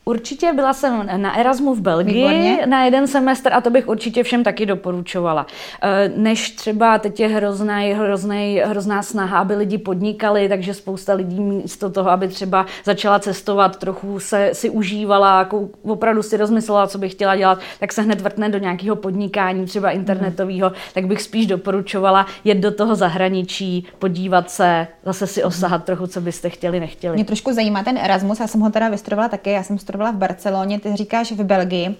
Určitě 0.08 0.52
byla 0.52 0.72
jsem 0.72 1.06
na 1.16 1.38
Erasmu 1.38 1.74
v 1.74 1.80
Belgii 1.80 2.14
Výborně. 2.14 2.66
na 2.66 2.84
jeden 2.84 3.06
semestr 3.06 3.52
a 3.52 3.60
to 3.60 3.70
bych 3.70 3.88
určitě 3.88 4.22
všem 4.22 4.44
taky 4.44 4.66
doporučovala. 4.66 5.46
Eh, 5.82 6.12
než 6.16 6.50
třeba 6.50 6.98
teď 6.98 7.20
je 7.20 7.28
hrozný, 7.28 7.94
hrozný, 7.96 8.62
hrozná 8.64 9.02
snaha, 9.02 9.38
aby 9.38 9.54
lidi 9.54 9.78
podnikali, 9.78 10.48
takže 10.48 10.74
spousta 10.74 11.14
lidí 11.14 11.40
místo 11.40 11.90
toho, 11.90 12.10
aby 12.10 12.28
třeba 12.28 12.66
začala 12.84 13.18
cestovat, 13.18 13.76
trochu 13.76 14.20
se 14.20 14.50
si 14.52 14.70
užívala, 14.70 15.38
jako 15.38 15.68
opravdu 15.82 16.22
si 16.22 16.36
rozmyslela, 16.36 16.86
co 16.86 16.98
by 16.98 17.08
chtěla 17.08 17.36
dělat, 17.36 17.58
tak 17.80 17.92
se 17.92 18.02
hned 18.02 18.20
vrtne 18.20 18.48
do 18.48 18.58
nějakého 18.58 18.96
podnikání, 18.96 19.66
třeba 19.66 19.90
internetového, 19.90 20.72
tak 20.94 21.06
bych 21.06 21.22
spíš 21.22 21.46
doporučovala 21.46 22.26
jet 22.44 22.58
do 22.58 22.70
toho 22.70 22.94
zahraničí, 22.94 23.86
podívat 23.98 24.50
se, 24.50 24.86
zase 25.04 25.26
si 25.26 25.44
osahat 25.44 25.84
trochu, 25.84 26.06
co 26.06 26.20
byste 26.20 26.50
chtěli, 26.50 26.80
nechtěli. 26.80 27.14
Mě 27.14 27.24
trošku 27.24 27.52
zajímá 27.52 27.84
ten 27.84 27.98
Erasmus, 27.98 28.40
já 28.40 28.46
jsem 28.46 28.60
ho 28.60 28.70
teda 28.70 28.88
vystudovala 28.88 29.28
také, 29.28 29.52
já 29.52 29.62
jsem 29.62 29.78
studovala 29.78 29.97
v 30.06 30.16
Barceloně, 30.16 30.80
ty 30.80 30.96
říkáš 30.96 31.32
v 31.32 31.44
Belgii, 31.44 31.88
um, 31.88 31.94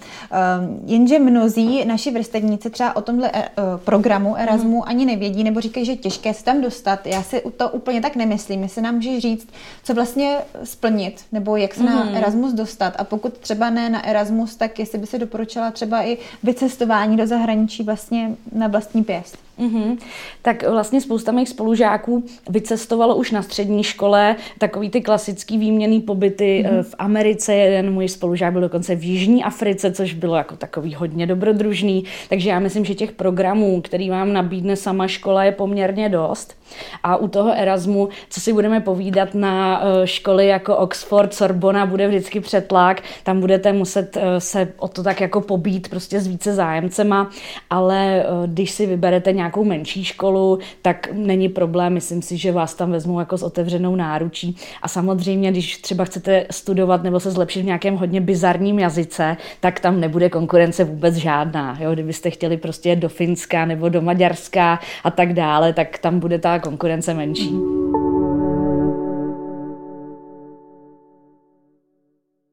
jenže 0.87 1.19
mnozí 1.19 1.85
naši 1.85 2.11
vrstevníci 2.11 2.71
třeba 2.71 2.97
o 2.97 3.01
tomhle 3.01 3.31
uh, 3.33 3.39
programu 3.85 4.37
Erasmu 4.37 4.81
hmm. 4.81 4.89
ani 4.89 5.07
nevědí, 5.07 5.45
nebo 5.45 5.61
říkají, 5.61 5.87
že 5.87 5.93
je 5.93 5.97
těžké 5.97 6.35
se 6.35 6.45
tam 6.45 6.61
dostat. 6.61 7.07
Já 7.07 7.23
si 7.23 7.43
to 7.57 7.69
úplně 7.69 8.01
tak 8.01 8.17
nemyslím. 8.17 8.63
Jestli 8.63 8.83
nám 8.83 8.95
můžeš 8.95 9.19
říct, 9.19 9.49
co 9.85 9.95
vlastně 9.95 10.37
splnit, 10.65 11.25
nebo 11.33 11.57
jak 11.57 11.75
se 11.75 11.83
hmm. 11.83 12.13
na 12.13 12.19
Erasmus 12.19 12.53
dostat. 12.53 12.95
A 12.99 13.05
pokud 13.05 13.39
třeba 13.39 13.71
ne 13.71 13.91
na 13.91 14.07
Erasmus, 14.07 14.57
tak 14.57 14.79
jestli 14.79 14.99
by 14.99 15.07
se 15.07 15.19
doporučila 15.19 15.71
třeba 15.71 16.03
i 16.03 16.19
vycestování 16.43 17.17
do 17.17 17.27
zahraničí 17.27 17.83
vlastně 17.83 18.31
na 18.53 18.67
vlastní 18.67 19.05
pěst. 19.05 19.48
Mm-hmm. 19.59 19.99
Tak 20.43 20.69
vlastně 20.69 21.01
spousta 21.01 21.33
mých 21.33 21.49
spolužáků 21.49 22.25
vycestovalo 22.51 23.17
už 23.17 23.31
na 23.31 23.43
střední 23.43 23.83
škole 23.85 24.37
takový 24.59 24.91
ty 24.91 25.01
klasický 25.01 25.59
výměný 25.59 26.01
pobyty 26.01 26.65
mm-hmm. 26.67 26.83
v 26.83 26.95
Americe. 26.99 27.55
Jeden 27.55 27.93
můj 27.93 28.09
spolužák 28.09 28.53
byl 28.53 28.61
dokonce 28.61 28.95
v 28.95 29.05
Jižní 29.05 29.45
Africe, 29.45 29.93
což 29.93 30.15
bylo 30.15 30.37
jako 30.37 30.57
takový 30.57 30.95
hodně 30.95 31.27
dobrodružný. 31.27 32.05
Takže 32.29 32.51
já 32.51 32.59
myslím, 32.59 32.85
že 32.85 32.95
těch 32.95 33.13
programů, 33.13 33.81
který 33.81 34.11
vám 34.11 34.33
nabídne 34.33 34.77
sama 34.77 35.09
škola, 35.09 35.45
je 35.45 35.53
poměrně 35.53 36.09
dost. 36.09 36.55
A 37.03 37.17
u 37.17 37.29
toho 37.29 37.53
Erasmu, 37.53 38.09
co 38.31 38.41
si 38.41 38.53
budeme 38.53 38.81
povídat 38.81 39.35
na 39.35 39.83
eh, 39.83 40.07
školy 40.07 40.47
jako 40.47 40.77
Oxford, 40.77 41.35
Sorbona, 41.35 41.87
bude 41.87 42.09
vždycky 42.09 42.41
přetlak, 42.41 43.03
tam 43.23 43.41
budete 43.41 43.73
muset 43.73 44.17
eh, 44.17 44.41
se 44.41 44.69
o 44.79 44.89
to 44.89 45.03
tak 45.03 45.21
jako 45.21 45.41
pobít 45.41 45.89
prostě 45.89 46.21
s 46.21 46.27
více 46.27 46.55
zájemcema, 46.55 47.31
ale 47.71 48.25
když 48.47 48.71
si 48.71 48.87
vyberete 48.87 49.33
nějak 49.33 49.48
nějakou 49.49 49.65
menší 49.65 50.05
školu, 50.05 50.59
tak 50.83 51.09
není 51.13 51.49
problém. 51.49 51.93
Myslím 51.93 52.23
si, 52.23 52.37
že 52.37 52.53
vás 52.53 52.75
tam 52.75 52.91
vezmou 52.91 53.19
jako 53.19 53.39
s 53.39 53.43
otevřenou 53.43 53.97
náručí. 53.97 54.57
A 54.83 54.89
samozřejmě, 54.89 55.51
když 55.51 55.79
třeba 55.79 56.05
chcete 56.05 56.47
studovat 56.51 57.03
nebo 57.03 57.21
se 57.21 57.31
zlepšit 57.31 57.63
v 57.63 57.65
nějakém 57.65 57.97
hodně 57.97 58.21
bizarním 58.21 58.79
jazyce, 58.79 59.37
tak 59.61 59.81
tam 59.81 60.01
nebude 60.01 60.29
konkurence 60.31 60.85
vůbec 60.85 61.15
žádná. 61.15 61.79
Jo? 61.81 61.93
Kdybyste 61.93 62.31
chtěli 62.31 62.57
prostě 62.57 62.97
do 62.97 63.09
Finska 63.09 63.65
nebo 63.65 63.89
do 63.89 64.03
Maďarska 64.03 64.81
a 65.05 65.11
tak 65.11 65.33
dále, 65.33 65.73
tak 65.73 65.99
tam 65.99 66.21
bude 66.21 66.39
ta 66.39 66.59
konkurence 66.59 67.15
menší. 67.15 67.51